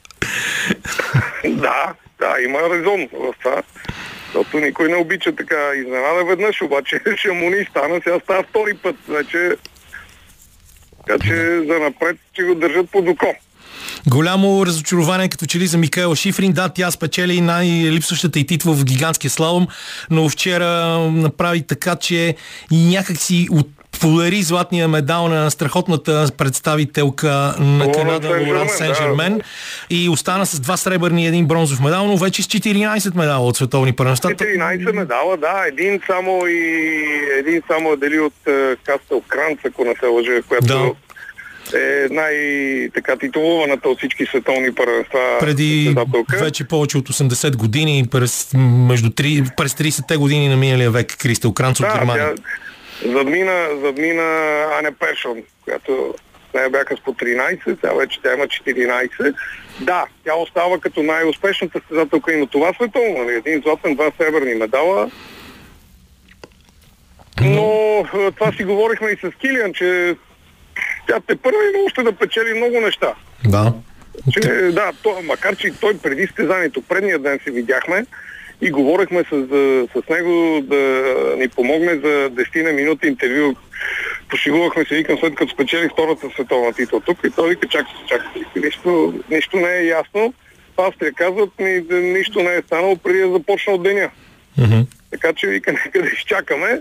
[1.44, 3.62] да, да, има резон в това.
[4.34, 8.74] Защото никой не обича така изненада веднъж, обаче ще му ни стана, сега става втори
[8.74, 9.56] път вече.
[11.06, 11.34] Така че
[11.68, 13.34] за напред ще го държат под око.
[14.06, 16.52] Голямо разочарование като че ли за Микаела Шифрин.
[16.52, 19.66] Да, тя спечели най-липсващата и титла в гигантския слалом,
[20.10, 22.34] но вчера направи така, че
[22.70, 23.68] някакси от
[24.01, 29.45] подари златния медал на страхотната представителка на Канада Лоран Сен Жермен да.
[29.91, 33.57] и остана с два сребърни и един бронзов медал, но вече с 14 медала от
[33.57, 34.30] световни първенства.
[34.30, 37.05] 14 медала, да, един само и
[37.38, 40.93] един само е дели от uh, Кастел Кранц, ако не се лъжа, която да
[41.74, 45.20] е най-така титулуваната от всички световни първенства.
[45.41, 45.97] Преди
[46.41, 48.51] вече повече от 80 години, през,
[48.88, 52.34] между 3, през 30-те години на миналия век, Кристал Кранц от Германия.
[52.34, 52.43] Тя,
[53.05, 54.22] Задмина, задмина
[54.78, 56.14] Ане Першон, която
[56.55, 59.34] нея бяха с по 13, сега вече тя има 14.
[59.80, 63.18] Да, тя остава като най-успешната състезателка и на това световно.
[63.18, 63.34] Нали?
[63.34, 65.11] Един златен, два сребърни медала.
[67.42, 68.05] Но
[68.36, 70.16] това си говорихме и с Килиан, че
[71.09, 73.14] тя те първа има още да печели много неща.
[73.44, 73.72] Да.
[74.32, 78.07] Че, да, то, макар че той преди стезанието, предния ден се видяхме,
[78.61, 79.46] и говорихме с,
[79.92, 80.76] с него да
[81.38, 83.54] ни помогне за 10 на минути интервю.
[84.30, 88.42] Пошигувахме се, викам, след като спечели втората световна титла тук и той вика, чакай чакай
[88.56, 90.34] нищо, нищо не е ясно.
[90.76, 94.11] Австрия казват ми, да нищо не е станало преди да започна от деня.
[94.58, 94.86] Mm-hmm.
[95.11, 96.80] Така че вика, нека да изчакаме.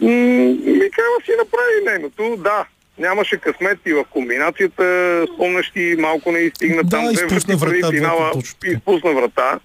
[0.00, 2.64] Микаела си направи нейното, да,
[2.98, 7.10] нямаше късмет и в комбинацията, спомняш ти, малко не изстигна да, там.
[7.10, 7.90] изпусна врата.
[7.90, 8.32] Финала,
[8.64, 9.58] изпусна врата.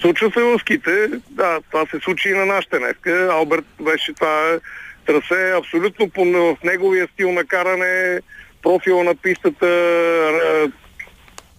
[0.00, 3.28] Случва се в ските, да, това се случи и на нашите днеска.
[3.32, 4.58] Алберт беше това
[5.06, 8.20] трасе абсолютно по, в неговия стил на каране,
[8.62, 9.68] профила на пистата,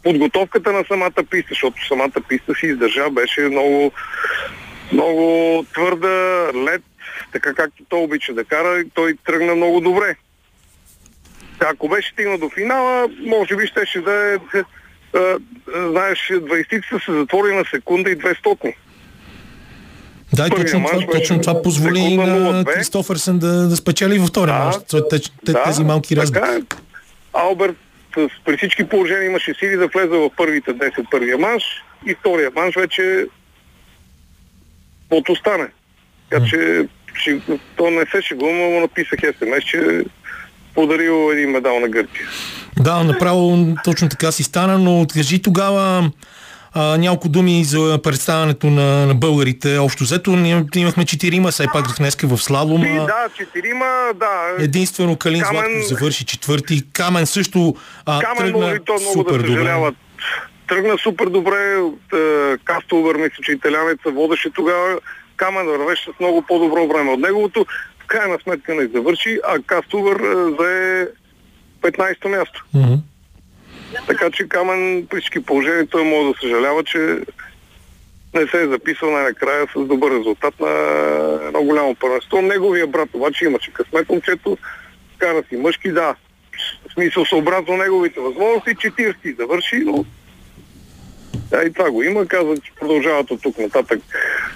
[0.03, 3.91] подготовката на самата писта, защото самата писта си издържа, беше много,
[4.91, 6.81] много твърда, лед,
[7.33, 10.15] така както той обича да кара, той тръгна много добре.
[11.59, 14.37] Ако беше стигнал до финала, може би щеше да е
[15.89, 18.73] знаеш, 20 се затвори на секунда и 200.
[20.33, 24.65] Да, и точно това, точно това позволи на Кристофърсен да, да спечели във втория да,
[24.65, 24.75] мач.
[25.09, 26.13] Те, да, тези малки.
[26.13, 26.17] Е.
[27.33, 27.77] Алберт
[28.45, 31.63] при всички положения имаше сили да влезе в първите 10 първия манш
[32.05, 33.25] и втория манш вече
[35.09, 35.67] от остане.
[36.29, 36.87] Така че
[37.75, 40.03] то не се шегува, но написах СМС, че
[40.75, 42.27] подарил един медал на Гърция.
[42.79, 46.11] Да, направо точно така си стана, но кажи тогава
[46.73, 49.77] а, няколко думи за представянето на, на българите.
[49.77, 52.87] Общо взето ние имахме четирима, все пак днеска в слалома.
[52.87, 54.63] И, да, четирима, да.
[54.63, 55.61] Единствено Калин Камен...
[55.61, 56.83] Златков завърши четвърти.
[56.93, 59.95] Камен също а, Камен тръгна то много супер да съжаляват.
[60.67, 61.79] тръгна супер добре
[62.65, 64.99] Кастовър, мисля, че италянеца водеше тогава.
[65.35, 67.65] Камен вървеше с много по-добро време от неговото.
[68.11, 71.07] Крайна сметка не завърши, а Кастовър е, зае
[71.81, 72.65] 15-то място.
[72.73, 72.93] Мгм.
[74.07, 76.97] Така че Камен при всички положения той може да съжалява, че
[78.33, 80.69] не се е записал най-накрая с добър резултат на
[81.47, 82.41] едно голямо първенство.
[82.41, 84.57] Неговия брат обаче имаше късмет момчето,
[85.17, 86.15] кара си мъжки, да,
[86.89, 90.05] в смисъл съобразно неговите възможности, 40 завърши, но
[91.49, 92.25] да, и това го има.
[92.25, 93.99] Казват, че продължават от тук нататък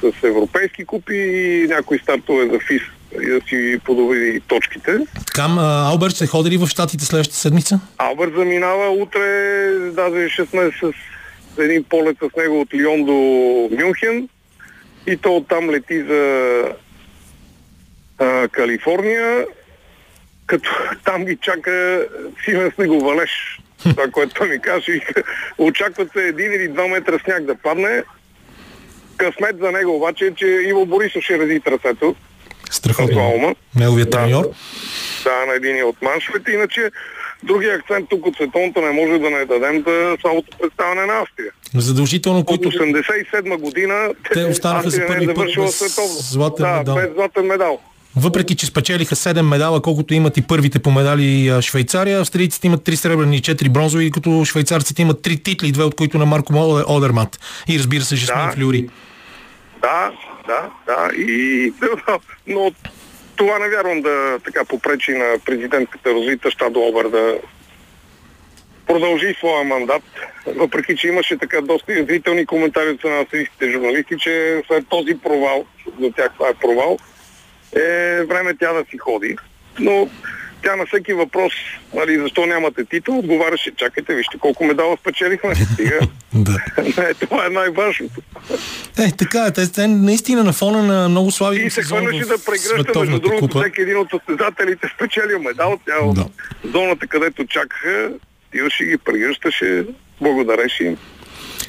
[0.02, 2.82] с европейски купи и някои стартове за ФИС
[3.22, 4.98] и да си подобри точките.
[5.28, 7.80] Така, Алберт ще ходи ли в Штатите следващата седмица?
[7.98, 10.92] Алберт заминава утре, даже ще сме с
[11.62, 13.14] един полет с него от Лион до
[13.72, 14.30] Мюнхен
[15.08, 16.64] и то оттам лети за
[18.20, 19.46] а, Калифорния,
[20.46, 20.70] като
[21.06, 22.06] там ги чака
[22.46, 23.60] силен снеговалеж.
[23.84, 25.00] Това, което ми каже,
[25.58, 28.04] очакват се един или два метра сняг да падне.
[29.18, 32.16] Късмет за него обаче е, че Иво Борисов ще рази трасето.
[32.72, 33.14] Страхотно.
[33.14, 33.56] Слалома.
[33.76, 34.44] Неговият Да, треньор.
[35.24, 36.52] Да, на един от маншовете.
[36.52, 36.92] Иначе
[37.44, 41.52] другия акцент тук от световното не може да не дадем за слабото представяне на Австрия.
[41.76, 45.90] Задължително, От които 87 година Те останаха за Австрия не първи е път без
[46.22, 46.96] златен да, медал.
[46.96, 47.80] без златен медал.
[48.16, 52.96] Въпреки, че спечелиха 7 медала, колкото имат и първите по медали Швейцария, австрийците имат 3
[52.96, 56.84] сребърни и 4 бронзови, като швейцарците имат 3 титли, две от които на Марко Мол-
[56.88, 57.40] Одермат.
[57.68, 58.52] И разбира се, Жасмин Да.
[58.52, 58.90] Флюри.
[59.82, 60.12] Да,
[60.48, 61.12] да, да.
[61.16, 61.74] И,
[62.48, 62.72] но
[63.36, 67.40] това не вярвам да така попречи на президентката Розита Штадобър да
[68.88, 70.04] продължи своя мандат,
[70.46, 75.66] въпреки че имаше така доста язвителни коментари от на австрийските журналисти, че след този провал,
[76.02, 76.98] за тях това е провал,
[77.76, 79.38] е време тя да си ходи.
[79.80, 80.10] Но
[80.66, 81.54] тя на всеки въпрос,
[81.94, 85.54] нали, защо нямате титул, отговаряше, чакайте, вижте колко медала спечелихме.
[86.38, 86.60] Да.
[86.98, 88.22] Не, това е най-важното.
[89.00, 89.52] Е, така е.
[89.52, 93.60] Те, наистина на фона на много слави И се хвърляше да прегръща, между другото, купа.
[93.62, 95.80] всеки един от състезателите спечелил медал.
[95.86, 96.26] Тя Да.
[96.72, 98.10] зоната, където чакаха,
[98.48, 99.86] отиваше ги прегръщаше,
[100.22, 100.98] благодареше им.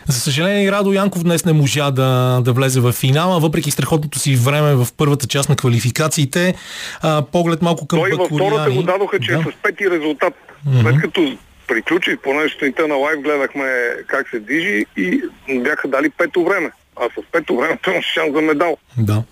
[0.08, 4.36] За съжаление, Радо Янков днес не можа да, да влезе в финала, въпреки страхотното си
[4.36, 6.54] време в първата част на квалификациите.
[7.02, 9.38] А, поглед малко към Той във втората го дадоха, че да.
[9.38, 10.34] е с пети резултат.
[10.82, 11.38] След като
[11.68, 13.64] приключи, понеже сутринта на лайв гледахме
[14.06, 16.70] как се движи и бяха дали пето време.
[16.96, 18.76] А с пето време той имаше шанс за медал.
[18.98, 19.22] Да.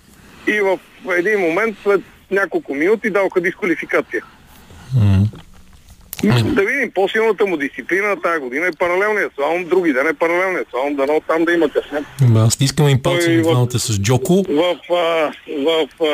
[0.47, 0.79] И в
[1.19, 4.23] един момент, след няколко минути, даваха дисквалификация.
[6.45, 10.95] Да видим, по-силната му дисциплина тази година е паралелния слалом, други ден е паралелния слалом,
[10.97, 12.05] дано там да има късмет.
[12.23, 14.45] Да, стискаме им палци на в- двамата с Джоко.
[14.49, 16.11] В, а, в а,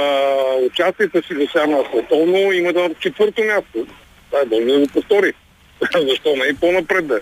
[0.66, 3.87] участията си до сега на световно има да четвърто място.
[4.31, 5.32] Дай Боже да го повтори.
[6.09, 7.20] Защо не и по-напред да е?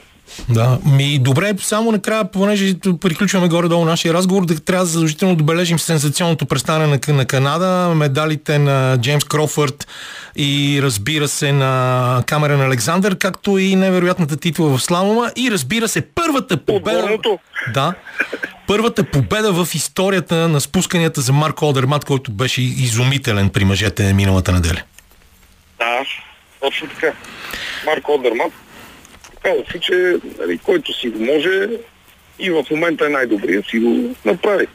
[0.48, 5.44] Да, ми добре, само накрая, понеже приключваме горе-долу нашия разговор, да трябва да задължително да
[5.44, 9.88] бележим сензационното престане на, на Канада, медалите на Джеймс Крофърд
[10.36, 16.00] и разбира се на Камерен Александър, както и невероятната титла в слалома и разбира се
[16.00, 16.98] първата победа.
[16.98, 17.38] Отборното.
[17.74, 17.94] Да.
[18.66, 24.52] Първата победа в историята на спусканията за Марко Одермат, който беше изумителен при мъжете миналата
[24.52, 24.82] неделя.
[25.78, 26.04] Да,
[26.60, 27.12] точно така.
[27.86, 28.52] Марко Одермат
[29.42, 31.68] казва си, че нали, който си го може
[32.38, 34.66] и в момента е най-добрият, си го направи.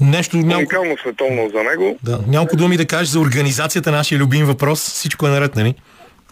[0.00, 1.98] Нещо няколко, Уникално световно за него.
[2.02, 4.80] да, няколко думи да кажеш за организацията, нашия любим въпрос.
[4.80, 5.74] Всичко е наред, нали?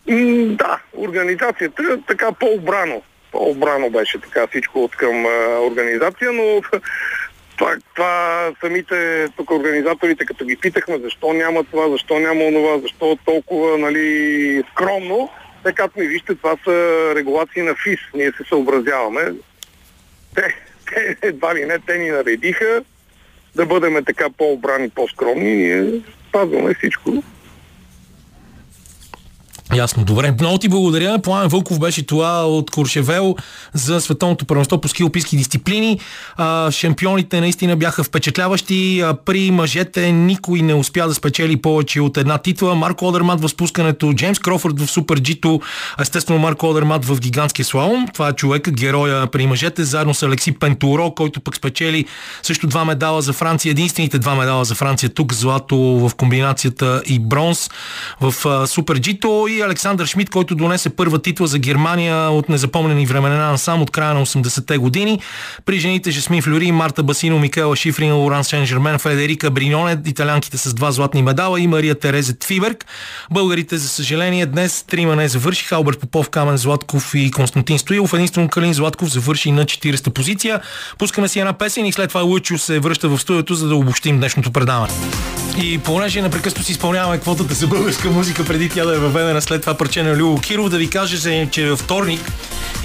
[0.09, 3.03] М, да, организацията така по-обрано.
[3.33, 6.43] По-обрано беше така всичко от към а, организация, но
[7.57, 13.19] това, това самите тук организаторите, като ги питахме защо няма това, защо няма онова, защо
[13.25, 15.31] толкова нали, скромно,
[15.67, 17.99] те като ми вижте, това са регулации на ФИС.
[18.15, 19.33] Ние се съобразяваме.
[20.35, 20.57] Те,
[20.87, 22.83] те едва ли не, те ни наредиха
[23.55, 25.57] да бъдем така по-обрани, по-скромни.
[25.57, 27.23] Ние спазваме всичко.
[29.75, 30.35] Ясно, добре.
[30.41, 31.19] Много ти благодаря.
[31.19, 33.37] Пламен Вълков беше това от Куршевел
[33.73, 36.01] за световното първенство по ски алпийски дисциплини.
[36.71, 39.05] Шампионите наистина бяха впечатляващи.
[39.25, 42.75] При мъжете никой не успя да спечели повече от една титла.
[42.75, 45.61] Марко Одермат в спускането, Джеймс Крофорд в Супер Джито,
[46.01, 48.07] естествено Марко Одермат в гигантския слалом.
[48.13, 52.05] Това е човека, героя при мъжете, заедно с Алекси Пентуро, който пък спечели
[52.43, 53.71] също два медала за Франция.
[53.71, 57.71] Единствените два медала за Франция тук, злато в комбинацията и бронз
[58.21, 63.51] в Супер Джито и Александър Шмидт, който донесе първа титла за Германия от незапомнени времена
[63.51, 65.21] насам от края на 80-те години.
[65.65, 70.75] При жените Жасмин Флюри, Марта Басино, Микела Шифрин, Лоран Сен Жермен, Федерика Бриньоне, италянките с
[70.75, 72.87] два златни медала и Мария Тереза Твиберг.
[73.31, 75.75] Българите, за съжаление, днес трима не завършиха.
[75.75, 78.13] Алберт Попов, Камен Златков и Константин Стоилов.
[78.13, 80.61] Единствено Калин Златков завърши на 40-та позиция.
[80.99, 84.17] Пускаме си една песен и след това Лучо се връща в студиото, за да обобщим
[84.17, 84.93] днешното предаване.
[85.63, 89.61] И понеже непрекъснато си изпълняваме квотата за българска музика, преди тя да е въведена след
[89.61, 92.21] това парче на Любо Киров, да ви кажа, че във вторник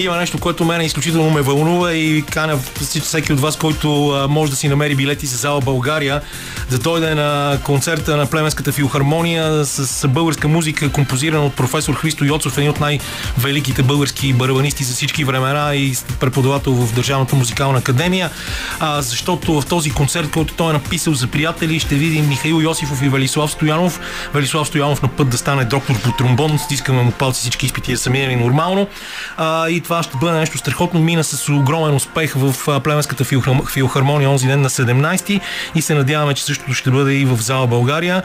[0.01, 2.57] има нещо, което мене изключително ме вълнува и каня
[3.01, 3.87] всеки от вас, който
[4.29, 6.21] може да си намери билети за зала България,
[6.69, 12.57] да дойде на концерта на Племенската филхармония с българска музика, композирана от професор Христо Йоцов,
[12.57, 18.29] един от най-великите български барабанисти за всички времена и преподавател в Държавната музикална академия.
[18.79, 23.01] А, защото в този концерт, който той е написал за приятели, ще видим Михаил Йосифов
[23.01, 23.99] и Велислав Стоянов.
[24.33, 27.97] Велислав Стоянов на път да стане доктор по тромбон, стискаме му палци всички изпити да
[27.97, 28.87] са минали нормално.
[29.37, 30.99] А, и това ще бъде нещо страхотно.
[30.99, 33.23] Мина с огромен успех в Племенската
[33.73, 35.41] филхармония онзи ден на 17
[35.75, 38.23] и се надяваме, че същото ще бъде и в зала България.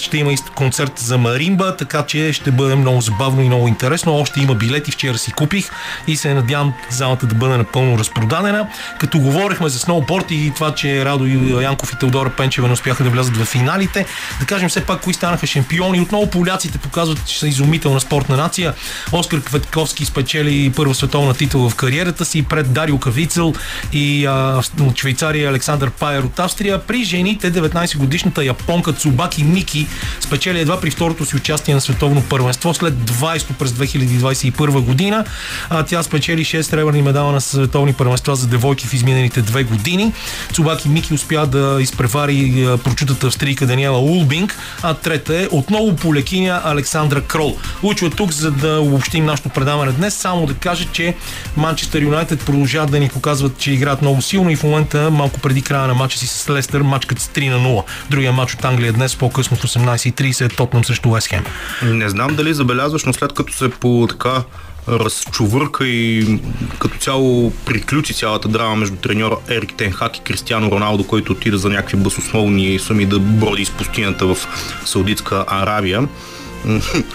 [0.00, 4.14] Ще има и концерт за маримба, така че ще бъде много забавно и много интересно.
[4.14, 5.70] Още има билети, вчера си купих
[6.06, 8.68] и се надявам залата да бъде напълно разпродадена.
[8.98, 11.26] Като говорихме за сноуборд и това, че Радо
[11.60, 14.06] Янков и Теодора Пенчева не успяха да влязат в финалите,
[14.40, 16.00] да кажем все пак кои станаха шампиони.
[16.00, 18.74] Отново поляците показват, че са изумителна спортна нация.
[19.12, 23.54] Оскар Кветковски спечели първа световна титла в кариерата си пред Дарио Кавицел
[23.92, 26.78] и а, от Швейцария Александър Пайер от Австрия.
[26.78, 29.86] При жените 19-годишната японка Цубаки Мики
[30.20, 35.24] спечели едва при второто си участие на световно първенство след 20 през 2021 година.
[35.70, 40.12] А, тя спечели 6 сребърни медала на световни първенства за девойки в изминалите две години.
[40.52, 47.20] Цубаки Мики успя да изпревари прочутата австрийка Даниела Улбинг, а трета е отново полекиня Александра
[47.20, 47.56] Крол.
[47.82, 50.14] Лучо тук, за да обобщим нашето предаване днес.
[50.14, 51.14] Само да кажа, че
[51.56, 55.62] Манчестър Юнайтед продължават да ни показват, че играят много силно и в момента малко преди
[55.62, 57.82] края на матча си с Лестър мачкат с 3 на 0.
[58.10, 61.44] Другия матч от Англия днес по-късно в 18.30 е Тотнам срещу Уестхем.
[61.82, 64.42] Не знам дали забелязваш, но след като се по така
[64.88, 66.38] разчувърка и
[66.78, 71.68] като цяло приключи цялата драма между треньора Ерик Тенхак и Кристиано Роналдо, който отида за
[71.68, 74.36] някакви басосновни суми да броди из пустинята в
[74.84, 76.08] Саудитска Аравия.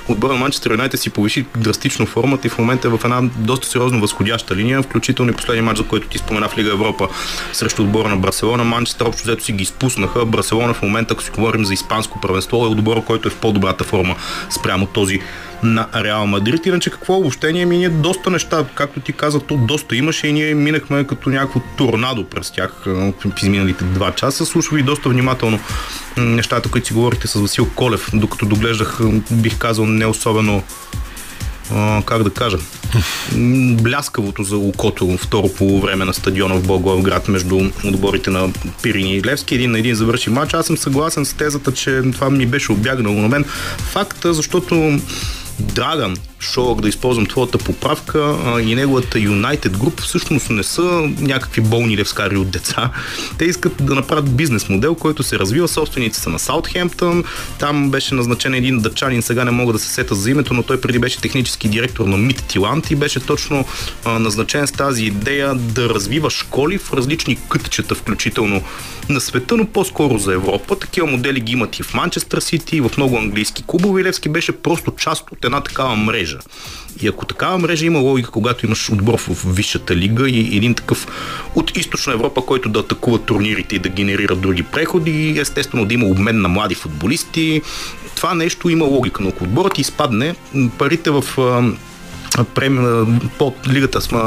[0.08, 3.68] Отбора на Манчестър Юнайтед си повиши драстично формата и в момента е в една доста
[3.68, 7.08] сериозно възходяща линия, включително и последния матч, за който ти спомена в Лига Европа
[7.54, 8.64] срещу отбора на Барселона.
[8.64, 10.26] Манчестър общо взето си ги изпуснаха.
[10.26, 13.84] Барселона в момента, ако си говорим за испанско правенство, е отбора, който е в по-добрата
[13.84, 14.16] форма
[14.50, 15.20] спрямо този
[15.64, 16.66] на Реал Мадрид.
[16.66, 20.54] Иначе какво обобщение ми ние доста неща, както ти каза, то доста имаше и ние
[20.54, 23.14] минахме като някакво торнадо през тях в
[23.44, 24.46] изминалите два часа.
[24.46, 25.60] Слушах ви доста внимателно
[26.18, 29.00] нещата, които си говорите с Васил Колев, докато доглеждах,
[29.32, 30.64] бих казал, не особено
[32.06, 32.58] как да кажа,
[33.82, 38.50] бляскавото за окото второ по време на стадиона в Благоевград между отборите на
[38.82, 39.56] Пирини и Левски.
[39.56, 40.54] Един на един завърши матч.
[40.54, 43.44] Аз съм съгласен с тезата, че това ми беше обягнало на мен.
[43.78, 45.00] Факта, защото
[45.60, 50.82] Драган Шоуър, да използвам твоята поправка, и неговата United Group всъщност не са
[51.20, 52.92] някакви болни левскари от деца.
[53.38, 55.68] Те искат да направят бизнес модел, който се развива.
[55.68, 57.24] Собственици са на Саутхемптън.
[57.60, 60.82] Там беше назначен един дъчанин, сега не мога да се сета за името, но той
[60.82, 63.66] преди беше технически директор на Мит Тиланд и беше точно
[64.06, 68.62] назначен с тази идея да развива школи в различни кътчета, включително
[69.10, 70.80] на света, но по-скоро за Европа.
[70.80, 74.04] Такива модели ги имат и в Манчестър Сити, и в много английски клубове.
[74.04, 76.33] Левски беше просто част от една такава мрежа.
[77.02, 81.08] И ако такава мрежа има логика, когато имаш отбор в висшата лига и един такъв
[81.56, 86.06] от източна Европа, който да атакува турнирите и да генерира други преходи, естествено да има
[86.06, 87.62] обмен на млади футболисти,
[88.16, 89.24] това нещо има логика.
[89.24, 90.36] Но ако отборът изпадне,
[90.78, 91.24] парите в
[93.38, 94.20] под лигата сме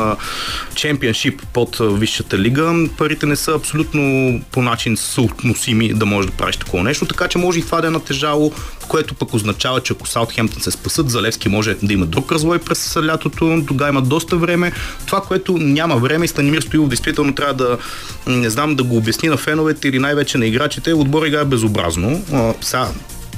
[0.75, 6.57] чемпионшип под висшата лига, парите не са абсолютно по начин съотносими да можеш да правиш
[6.57, 8.53] такова нещо, така че може и това да е натежало,
[8.89, 12.97] което пък означава, че ако Саутхемптън се спасат, Залевски може да има друг развой през
[12.97, 14.73] лятото, тогава има доста време.
[15.07, 17.79] Това, което няма време и Станимир Стоилов действително трябва да,
[18.27, 22.25] не знам, да го обясни на феновете или най-вече на играчите, отбор играе безобразно.
[22.61, 22.89] Сега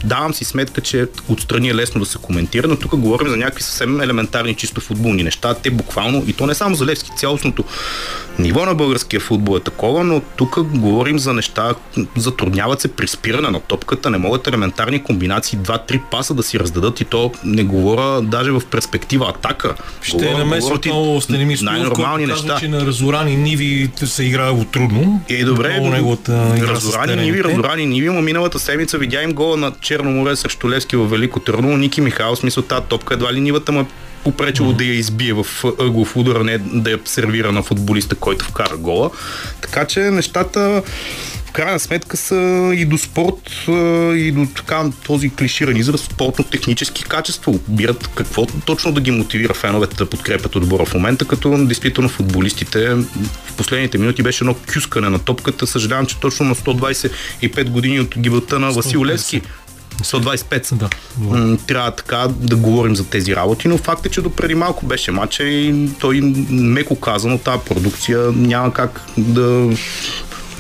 [0.05, 3.63] Давам си сметка, че отстрани е лесно да се коментира, но тук говорим за някакви
[3.63, 5.55] съвсем елементарни чисто футболни неща.
[5.55, 7.65] Те буквално, и то не само за Левски, цялостното
[8.39, 11.75] ниво на българския футбол е такова, но тук говорим за неща,
[12.17, 17.01] затрудняват се при спиране на топката, не могат елементарни комбинации, два-три паса да си раздадат
[17.01, 19.75] и то не говоря даже в перспектива атака.
[20.03, 22.47] Ще намеси отново Станимир най-нормални неща.
[22.47, 25.23] Казва, че на разорани ниви се играе трудно.
[25.29, 25.81] И добре,
[26.61, 30.97] разорани ниви, разорани ниви, но миналата седмица видя им гола на Черно море срещу Левски
[30.97, 33.87] в Велико Търново, Ники Михайло, в смисъл тази топка едва ли нивата му е
[34.25, 35.47] попречило да я избие в
[35.79, 39.11] ъглов удар, не да я сервира на футболиста, който вкара гола.
[39.61, 40.83] Така че нещата
[41.47, 43.51] в крайна сметка са и до спорт,
[44.19, 47.53] и до така този клиширан израз спортно-технически качества.
[47.69, 52.95] Обират какво точно да ги мотивира феновете да подкрепят отбора в момента, като действително футболистите
[53.47, 55.67] в последните минути беше едно кюскане на топката.
[55.67, 59.43] Съжалявам, че точно на 125 години от гибелта на Васил Левски
[60.03, 60.75] 125.
[60.75, 60.89] Да.
[61.67, 65.11] Трябва така да говорим за тези работи, но факт е, че до преди малко беше
[65.11, 66.21] матча и той
[66.51, 69.71] меко казано тази продукция няма как да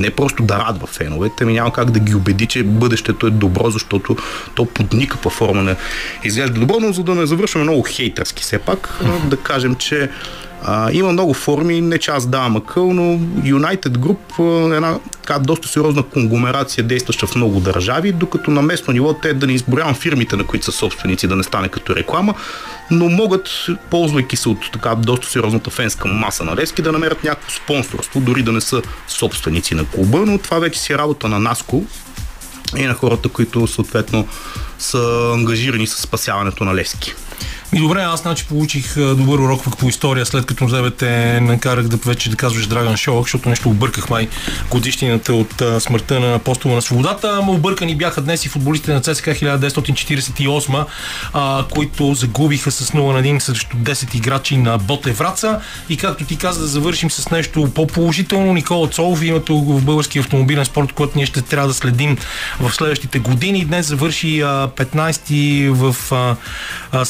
[0.01, 3.71] не просто да радва феновете, ми няма как да ги убеди, че бъдещето е добро,
[3.71, 4.17] защото
[4.55, 5.77] то под никаква форма не
[6.25, 10.11] изглежда добро, но за да не завършваме много хейтърски все пак, да кажем, че
[10.63, 13.03] а, има много форми, не че аз давам акъл, но
[13.43, 18.93] United Group е една така доста сериозна конгломерация, действаща в много държави, докато на местно
[18.93, 22.35] ниво те да не изборявам фирмите, на които са собственици, да не стане като реклама,
[22.91, 27.51] но могат, ползвайки се от така доста сериозната фенска маса на Левски, да намерят някакво
[27.51, 31.39] спонсорство, дори да не са собственици на клуба, но това вече си е работа на
[31.39, 31.85] Наско
[32.77, 34.29] и на хората, които съответно
[34.79, 37.15] са ангажирани с спасяването на Левски.
[37.73, 41.89] И добре, аз значи получих добър урок пък по история, след като тебе те накарах
[41.89, 44.29] да вече да казваш Драган Шолък, защото нещо обърках май
[44.71, 47.39] годишнината от смъртта на апостола на свободата.
[47.43, 50.85] Ама объркани бяха днес и футболистите на ЦСКА 1948,
[51.33, 55.61] а, които загубиха с 0 на 1 срещу 10 играчи на Боте Враца.
[55.89, 58.53] И както ти каза, да завършим с нещо по-положително.
[58.53, 62.17] Никола Цолов, името в български автомобилен спорт, който ние ще трябва да следим
[62.61, 63.65] в следващите години.
[63.65, 66.37] Днес завърши а, 15-ти в а,
[66.93, 67.05] а,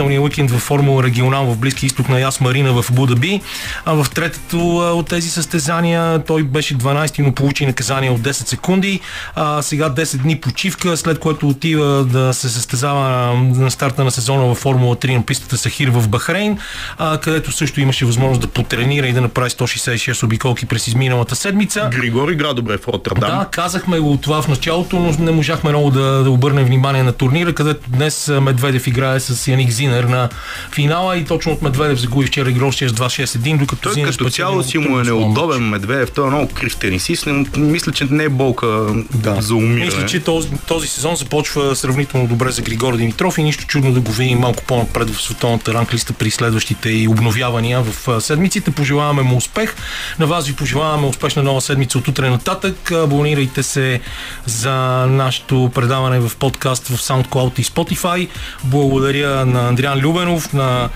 [0.00, 3.40] състезателния уикенд в Формула регионал в Близки изток на Яс Марина в Будаби.
[3.84, 9.00] А в третото от тези състезания той беше 12-ти, но получи наказание от 10 секунди.
[9.34, 14.44] А, сега 10 дни почивка, след което отива да се състезава на старта на сезона
[14.44, 16.58] в Формула 3 на пистата Сахир в Бахрейн,
[16.98, 21.88] а, където също имаше възможност да потренира и да направи 166 обиколки през изминалата седмица.
[21.92, 23.30] Григори гра добре в Роттердам.
[23.30, 27.12] Да, казахме го това в началото, но не можахме много да, да обърнем внимание на
[27.12, 30.28] турнира, където днес Медведев играе с Яник Зинер на
[30.74, 34.78] финала и точно от Медведев загуби вчера играл 6-2-6-1, докато Той Зинер като цяло си
[34.78, 38.66] му е неудобен Медведев, той е много крив тенисист, но мисля, че не е болка
[39.14, 39.36] да.
[39.40, 39.84] за умиране.
[39.84, 44.00] Мисля, че този, този сезон започва сравнително добре за Григор Димитров и нищо чудно да
[44.00, 48.70] го видим малко по-напред в световната ранглиста при следващите и обновявания в седмиците.
[48.70, 49.74] Пожелаваме му успех.
[50.18, 52.92] На вас ви пожелаваме успешна нова седмица от утре нататък.
[52.92, 54.00] Абонирайте се
[54.46, 54.72] за
[55.06, 58.28] нашето предаване в подкаст в SoundCloud и Spotify.
[58.64, 60.88] Благодаря на Андриан Любенов, на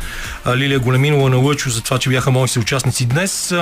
[0.56, 3.54] Лилия Големинова, на Лъчо за това, че бяха мои съучастници днес.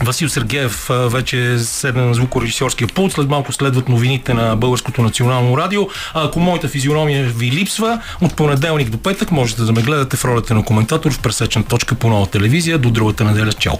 [0.00, 3.12] Васил Сергеев вече седна на звукорежисьорския пулт.
[3.12, 5.82] След малко следват новините на Българското национално радио.
[6.14, 10.24] А ако моята физиономия ви липсва, от понеделник до петък можете да ме гледате в
[10.24, 12.78] ролята на коментатор в пресечна точка по нова телевизия.
[12.78, 13.52] До другата неделя.
[13.52, 13.76] Чао!